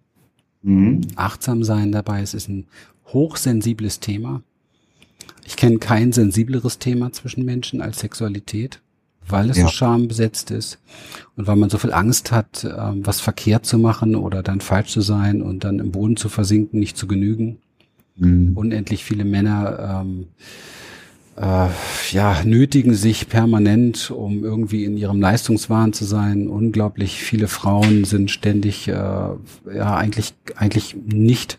[0.62, 1.03] Mhm.
[1.16, 2.22] achtsam sein dabei.
[2.22, 2.66] Es ist ein
[3.09, 4.43] hochsensibles Thema.
[5.45, 8.80] Ich kenne kein sensibleres Thema zwischen Menschen als Sexualität,
[9.28, 9.64] weil es ja.
[9.64, 10.78] so schambesetzt ist
[11.37, 14.93] und weil man so viel Angst hat, ähm, was verkehrt zu machen oder dann falsch
[14.93, 17.59] zu sein und dann im Boden zu versinken, nicht zu genügen
[18.17, 18.57] mhm.
[18.57, 20.27] unendlich viele Männer ähm,
[21.37, 21.69] äh,
[22.12, 26.49] ja, nötigen sich permanent, um irgendwie in ihrem Leistungswahn zu sein.
[26.49, 31.59] Unglaublich viele Frauen sind ständig, äh, ja, eigentlich, eigentlich nicht,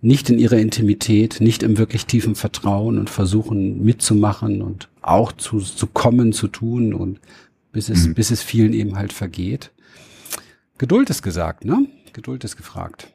[0.00, 5.58] nicht in ihrer Intimität, nicht im wirklich tiefen Vertrauen und versuchen mitzumachen und auch zu,
[5.58, 7.20] zu kommen, zu tun und
[7.70, 8.14] bis es, mhm.
[8.14, 9.72] bis es vielen eben halt vergeht.
[10.78, 11.86] Geduld ist gesagt, ne?
[12.12, 13.12] Geduld ist gefragt.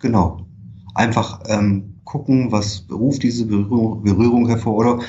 [0.00, 0.46] Genau
[0.94, 4.76] einfach ähm, gucken, was ruft diese Berührung, Berührung hervor.
[4.76, 5.00] Oder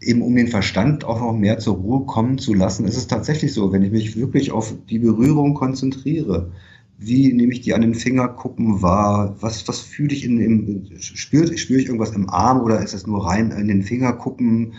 [0.00, 3.52] eben um den Verstand auch noch mehr zur Ruhe kommen zu lassen, ist es tatsächlich
[3.52, 6.52] so, wenn ich mich wirklich auf die Berührung konzentriere,
[6.98, 9.34] wie nehme ich die an den Fingerkuppen wahr?
[9.40, 13.06] Was, was fühle ich in dem, spüre, spüre ich irgendwas im Arm oder ist es
[13.06, 14.74] nur rein in den Fingerkuppen?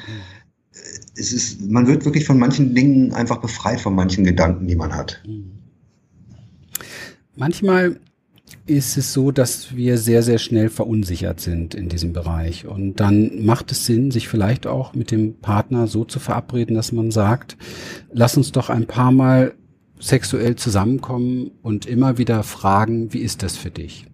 [1.15, 4.95] Es ist, man wird wirklich von manchen Dingen einfach befreit von manchen Gedanken, die man
[4.95, 5.21] hat.
[7.35, 7.99] Manchmal
[8.65, 12.65] ist es so, dass wir sehr, sehr schnell verunsichert sind in diesem Bereich.
[12.65, 16.91] Und dann macht es Sinn, sich vielleicht auch mit dem Partner so zu verabreden, dass
[16.91, 17.57] man sagt,
[18.11, 19.53] lass uns doch ein paar Mal
[19.99, 24.05] sexuell zusammenkommen und immer wieder fragen, wie ist das für dich?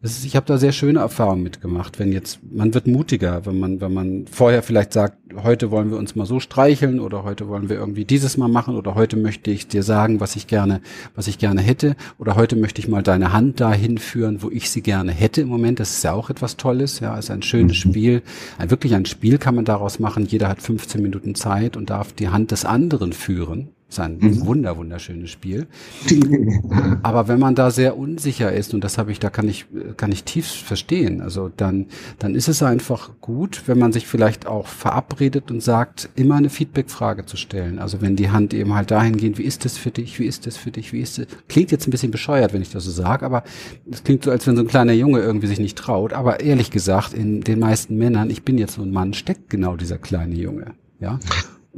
[0.00, 3.80] Ist, ich habe da sehr schöne Erfahrungen mitgemacht, wenn jetzt, man wird mutiger, wenn man,
[3.80, 7.68] wenn man vorher vielleicht sagt, heute wollen wir uns mal so streicheln oder heute wollen
[7.68, 10.82] wir irgendwie dieses mal machen oder heute möchte ich dir sagen, was ich gerne,
[11.16, 14.70] was ich gerne hätte oder heute möchte ich mal deine Hand dahin führen, wo ich
[14.70, 15.80] sie gerne hätte im Moment.
[15.80, 17.90] Das ist ja auch etwas Tolles, ja, ist ein schönes mhm.
[17.90, 18.22] Spiel.
[18.56, 20.26] Ein, wirklich ein Spiel kann man daraus machen.
[20.26, 23.70] Jeder hat 15 Minuten Zeit und darf die Hand des anderen führen.
[23.88, 24.44] Ist ein mhm.
[24.44, 25.66] wunder, wunderschönes Spiel.
[27.02, 29.64] Aber wenn man da sehr unsicher ist, und das habe ich, da kann ich,
[29.96, 31.86] kann ich tief verstehen, also dann,
[32.18, 36.50] dann ist es einfach gut, wenn man sich vielleicht auch verabredet und sagt, immer eine
[36.50, 37.78] Feedback-Frage zu stellen.
[37.78, 40.46] Also wenn die Hand eben halt dahin geht, wie ist das für dich, wie ist
[40.46, 41.26] das für dich, wie ist das?
[41.48, 43.42] Klingt jetzt ein bisschen bescheuert, wenn ich das so sage, aber
[43.90, 46.12] es klingt so, als wenn so ein kleiner Junge irgendwie sich nicht traut.
[46.12, 49.76] Aber ehrlich gesagt, in den meisten Männern, ich bin jetzt so ein Mann, steckt genau
[49.76, 50.74] dieser kleine Junge.
[51.00, 51.18] Ja.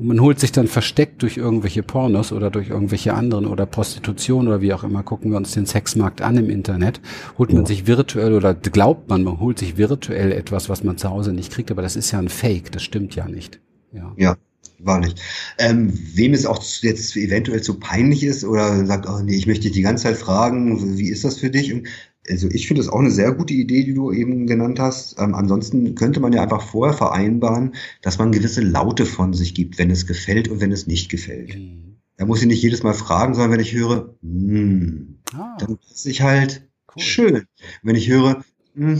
[0.00, 4.48] Und man holt sich dann versteckt durch irgendwelche Pornos oder durch irgendwelche anderen oder Prostitution
[4.48, 7.02] oder wie auch immer, gucken wir uns den Sexmarkt an im Internet,
[7.36, 11.10] holt man sich virtuell oder glaubt man, man holt sich virtuell etwas, was man zu
[11.10, 13.60] Hause nicht kriegt, aber das ist ja ein Fake, das stimmt ja nicht.
[13.92, 14.14] Ja.
[14.16, 14.36] ja
[14.78, 15.16] wahrlich.
[15.58, 19.64] Ähm, wem es auch jetzt eventuell zu peinlich ist oder sagt, oh nee, ich möchte
[19.64, 21.74] dich die ganze Zeit fragen, wie ist das für dich?
[21.74, 21.88] Und
[22.30, 25.18] also ich finde das auch eine sehr gute Idee, die du eben genannt hast.
[25.18, 29.78] Ähm, ansonsten könnte man ja einfach vorher vereinbaren, dass man gewisse Laute von sich gibt,
[29.78, 31.56] wenn es gefällt und wenn es nicht gefällt.
[31.56, 31.96] Mhm.
[32.16, 35.56] Da muss ich nicht jedes Mal fragen, sondern wenn ich höre, mm, ah.
[35.58, 37.02] dann ist ich halt cool.
[37.02, 37.44] schön.
[37.82, 38.96] Wenn ich höre, mm,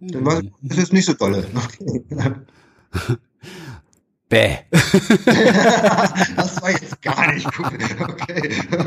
[0.00, 1.46] dann war das ist nicht so tolle.
[1.54, 2.02] Okay.
[4.28, 4.58] Bäh.
[4.70, 7.72] das war jetzt gar nicht gut.
[8.00, 8.52] Okay.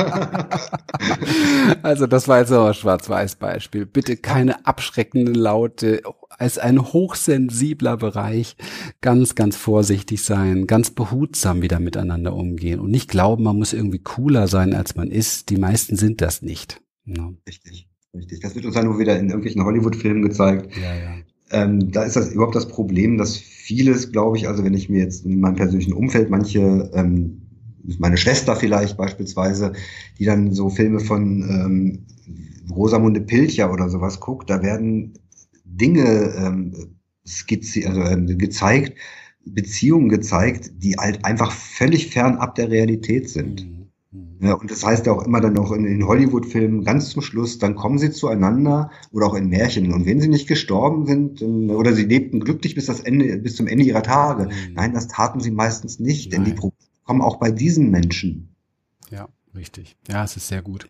[1.84, 3.86] Also das war jetzt aber ein Schwarz-Weiß-Beispiel.
[3.86, 6.02] Bitte keine abschreckenden Laute.
[6.30, 8.56] Als ein hochsensibler Bereich
[9.02, 14.00] ganz, ganz vorsichtig sein, ganz behutsam wieder miteinander umgehen und nicht glauben, man muss irgendwie
[14.00, 15.50] cooler sein, als man ist.
[15.50, 16.82] Die meisten sind das nicht.
[17.06, 17.32] Ja.
[17.48, 17.88] Richtig.
[18.14, 18.42] Richtig.
[18.42, 20.76] Das wird uns ja nur wieder in irgendwelchen Hollywood-Filmen gezeigt.
[20.76, 21.16] Ja, ja.
[21.52, 23.36] Ähm, da ist das überhaupt das Problem, dass
[23.72, 27.42] vieles, glaube ich, also wenn ich mir jetzt in meinem persönlichen Umfeld manche, ähm,
[28.00, 29.72] meine Schwester vielleicht beispielsweise,
[30.20, 32.06] die dann so Filme von ähm,
[32.70, 35.14] Rosamunde Pilcher oder sowas guckt, da werden
[35.64, 36.74] Dinge ähm,
[37.26, 38.98] skizziert, also äh, gezeigt,
[39.46, 43.66] Beziehungen gezeigt, die halt einfach völlig fernab der Realität sind.
[43.66, 43.81] Mhm.
[44.42, 47.60] Ja, und das heißt ja auch immer dann noch in, in Hollywood-Filmen ganz zum Schluss,
[47.60, 49.94] dann kommen sie zueinander oder auch in Märchen.
[49.94, 53.68] Und wenn sie nicht gestorben sind oder sie lebten glücklich bis das Ende, bis zum
[53.68, 54.74] Ende ihrer Tage, mhm.
[54.74, 56.44] nein, das taten sie meistens nicht, nein.
[56.44, 58.56] denn die Probleme kommen auch bei diesen Menschen.
[59.12, 59.28] Ja.
[59.54, 59.98] Richtig.
[60.08, 60.88] Ja, es ist sehr gut.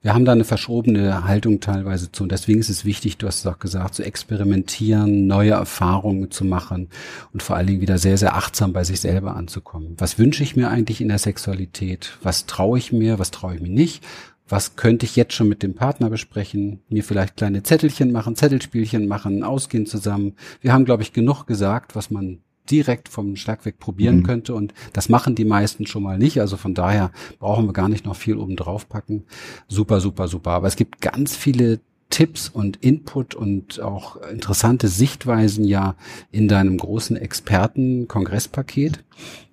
[0.00, 2.22] Wir haben da eine verschobene Haltung teilweise zu.
[2.22, 6.44] Und deswegen ist es wichtig, du hast es auch gesagt, zu experimentieren, neue Erfahrungen zu
[6.44, 6.88] machen
[7.32, 9.94] und vor allen Dingen wieder sehr, sehr achtsam bei sich selber anzukommen.
[9.98, 12.16] Was wünsche ich mir eigentlich in der Sexualität?
[12.22, 13.18] Was traue ich mir?
[13.18, 14.04] Was traue ich mir nicht?
[14.48, 16.80] Was könnte ich jetzt schon mit dem Partner besprechen?
[16.88, 20.36] Mir vielleicht kleine Zettelchen machen, Zettelspielchen machen, ausgehen zusammen.
[20.60, 22.38] Wir haben, glaube ich, genug gesagt, was man
[22.70, 24.22] direkt vom Schlag weg probieren mhm.
[24.24, 24.54] könnte.
[24.54, 26.40] Und das machen die meisten schon mal nicht.
[26.40, 29.24] Also von daher brauchen wir gar nicht noch viel oben drauf packen.
[29.68, 30.50] Super, super, super.
[30.50, 35.96] Aber es gibt ganz viele Tipps und Input und auch interessante Sichtweisen ja
[36.30, 39.04] in deinem großen Experten-Kongresspaket.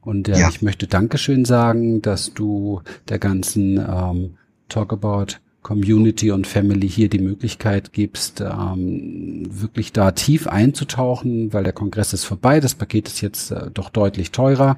[0.01, 0.49] Und äh, ja.
[0.49, 4.38] ich möchte Dankeschön sagen, dass du der ganzen ähm,
[4.70, 11.64] Talk About Community und Family hier die Möglichkeit gibst, ähm, wirklich da tief einzutauchen, weil
[11.64, 14.78] der Kongress ist vorbei, das Paket ist jetzt äh, doch deutlich teurer.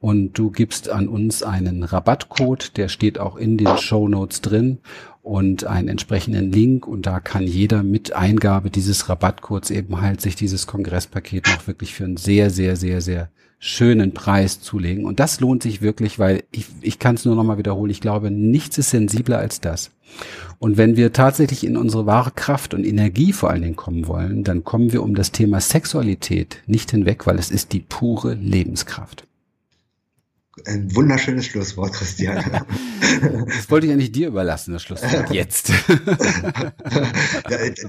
[0.00, 4.78] Und du gibst an uns einen Rabattcode, der steht auch in den Show Notes drin
[5.22, 6.88] und einen entsprechenden Link.
[6.88, 11.94] Und da kann jeder mit Eingabe dieses Rabattcodes eben halt sich dieses Kongresspaket noch wirklich
[11.94, 13.30] für einen sehr, sehr, sehr, sehr
[13.64, 15.04] schönen Preis zulegen.
[15.04, 17.92] Und das lohnt sich wirklich, weil ich, ich kann es nur noch mal wiederholen.
[17.92, 19.92] Ich glaube, nichts ist sensibler als das.
[20.58, 24.42] Und wenn wir tatsächlich in unsere wahre Kraft und Energie vor allen Dingen kommen wollen,
[24.42, 29.28] dann kommen wir um das Thema Sexualität nicht hinweg, weil es ist die pure Lebenskraft.
[30.66, 32.44] Ein wunderschönes Schlusswort, Christian.
[33.46, 35.70] Das wollte ich eigentlich dir überlassen, das Schlusswort jetzt.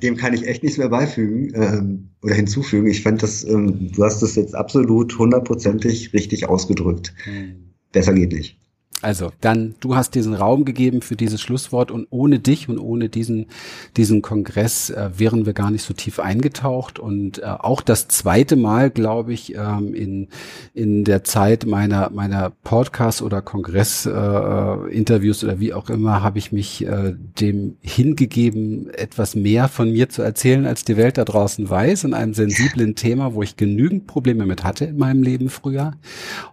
[0.02, 2.88] Dem kann ich echt nichts mehr beifügen ähm, oder hinzufügen.
[2.88, 7.14] Ich fand das, ähm, du hast das jetzt absolut hundertprozentig richtig ausgedrückt.
[7.24, 7.74] Hm.
[7.94, 8.60] Besser geht nicht.
[9.04, 13.10] Also, dann, du hast diesen Raum gegeben für dieses Schlusswort und ohne dich und ohne
[13.10, 13.48] diesen,
[13.98, 17.00] diesen Kongress äh, wären wir gar nicht so tief eingetaucht.
[17.00, 20.30] Und äh, auch das zweite Mal, glaube ich, ähm, in,
[20.74, 26.54] in der Zeit meiner, meiner Podcast- oder Kongress-Interviews äh, oder wie auch immer, habe ich
[26.54, 31.70] mich äh, dem hingegeben, etwas mehr von mir zu erzählen, als die Welt da draußen
[31.70, 35.92] weiß, in einem sensiblen Thema, wo ich genügend Probleme mit hatte in meinem Leben früher.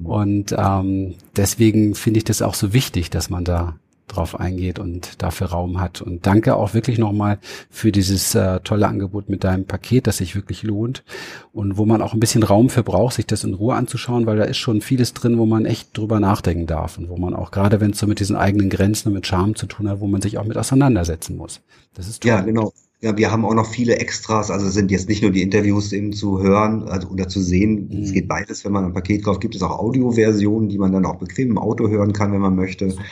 [0.02, 3.76] Und ähm, deswegen finde ich das ist auch so wichtig, dass man da
[4.08, 6.02] drauf eingeht und dafür Raum hat.
[6.02, 7.38] Und danke auch wirklich nochmal
[7.70, 11.04] für dieses äh, tolle Angebot mit deinem Paket, das sich wirklich lohnt
[11.52, 14.36] und wo man auch ein bisschen Raum für braucht, sich das in Ruhe anzuschauen, weil
[14.36, 17.52] da ist schon vieles drin, wo man echt drüber nachdenken darf und wo man auch
[17.52, 20.08] gerade, wenn es so mit diesen eigenen Grenzen und mit Charme zu tun hat, wo
[20.08, 21.60] man sich auch mit auseinandersetzen muss.
[21.94, 22.30] Das ist toll.
[22.30, 22.72] Ja, genau.
[23.02, 26.12] Ja, wir haben auch noch viele Extras, also sind jetzt nicht nur die Interviews eben
[26.12, 27.88] zu hören also, oder zu sehen.
[27.90, 28.02] Mhm.
[28.02, 31.06] Es geht beides, wenn man ein Paket kauft, gibt es auch Audioversionen, die man dann
[31.06, 32.90] auch bequem im Auto hören kann, wenn man möchte.
[32.90, 33.02] Super.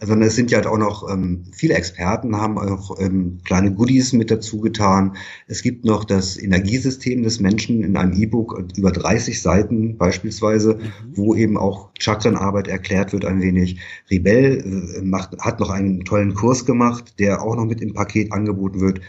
[0.00, 4.12] Also es sind ja halt auch noch ähm, viele Experten, haben auch ähm, kleine Goodies
[4.12, 5.16] mit dazu getan.
[5.46, 11.16] Es gibt noch das Energiesystem des Menschen in einem E-Book über 30 Seiten beispielsweise, mhm.
[11.16, 13.80] wo eben auch Chakrenarbeit erklärt wird ein wenig.
[14.10, 14.58] Rebell
[14.98, 18.80] äh, macht, hat noch einen tollen Kurs gemacht, der auch noch mit im Paket angeboten
[18.80, 19.00] wird.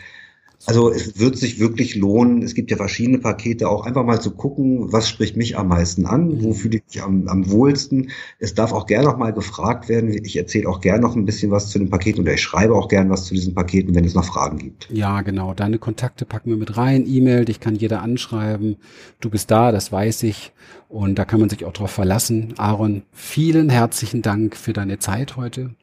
[0.65, 2.41] Also es wird sich wirklich lohnen.
[2.41, 6.05] Es gibt ja verschiedene Pakete, auch einfach mal zu gucken, was spricht mich am meisten
[6.05, 8.11] an, wo fühle ich mich am, am wohlsten.
[8.39, 10.09] Es darf auch gerne noch mal gefragt werden.
[10.11, 12.89] Ich erzähle auch gerne noch ein bisschen was zu den Paketen oder ich schreibe auch
[12.89, 14.89] gerne was zu diesen Paketen, wenn es noch Fragen gibt.
[14.91, 15.53] Ja, genau.
[15.53, 17.05] Deine Kontakte packen wir mit rein.
[17.07, 18.75] E-Mail, dich kann jeder anschreiben.
[19.21, 20.51] Du bist da, das weiß ich.
[20.89, 22.53] Und da kann man sich auch drauf verlassen.
[22.57, 25.75] Aaron, vielen herzlichen Dank für deine Zeit heute.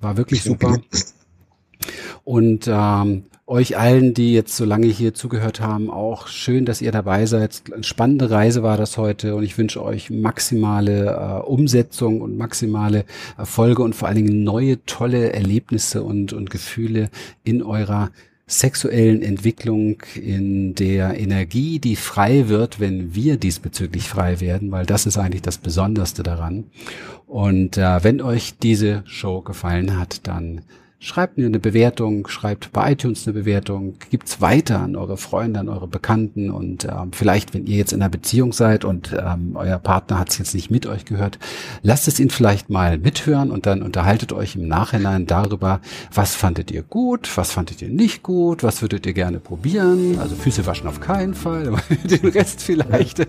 [0.00, 0.78] War wirklich super.
[2.30, 6.92] Und ähm, euch allen, die jetzt so lange hier zugehört haben, auch schön, dass ihr
[6.92, 7.64] dabei seid.
[7.74, 13.04] Eine spannende Reise war das heute und ich wünsche euch maximale äh, Umsetzung und maximale
[13.36, 17.10] Erfolge und vor allen Dingen neue tolle Erlebnisse und, und Gefühle
[17.42, 18.12] in eurer
[18.46, 25.04] sexuellen Entwicklung, in der Energie, die frei wird, wenn wir diesbezüglich frei werden, weil das
[25.04, 26.66] ist eigentlich das Besonderste daran.
[27.26, 30.60] Und äh, wenn euch diese Show gefallen hat, dann
[31.02, 35.70] Schreibt mir eine Bewertung, schreibt bei iTunes eine Bewertung, gibt's weiter an eure Freunde, an
[35.70, 39.78] eure Bekannten und ähm, vielleicht, wenn ihr jetzt in einer Beziehung seid und ähm, euer
[39.78, 41.38] Partner hat es jetzt nicht mit euch gehört,
[41.80, 45.80] lasst es ihn vielleicht mal mithören und dann unterhaltet euch im Nachhinein darüber,
[46.12, 50.18] was fandet ihr gut, was fandet ihr nicht gut, was würdet ihr gerne probieren.
[50.18, 53.26] Also Füße waschen auf keinen Fall, den Rest vielleicht.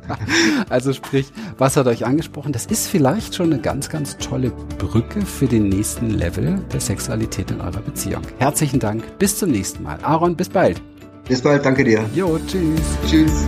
[0.68, 2.52] also sprich, was hat euch angesprochen?
[2.52, 7.52] Das ist vielleicht schon eine ganz, ganz tolle Brücke für den nächsten Level des Sexualität
[7.52, 8.22] in eurer Beziehung.
[8.38, 9.98] Herzlichen Dank, bis zum nächsten Mal.
[10.02, 10.82] Aaron, bis bald.
[11.28, 12.04] Bis bald, danke dir.
[12.14, 12.80] Jo, tschüss.
[13.08, 13.46] Tschüss.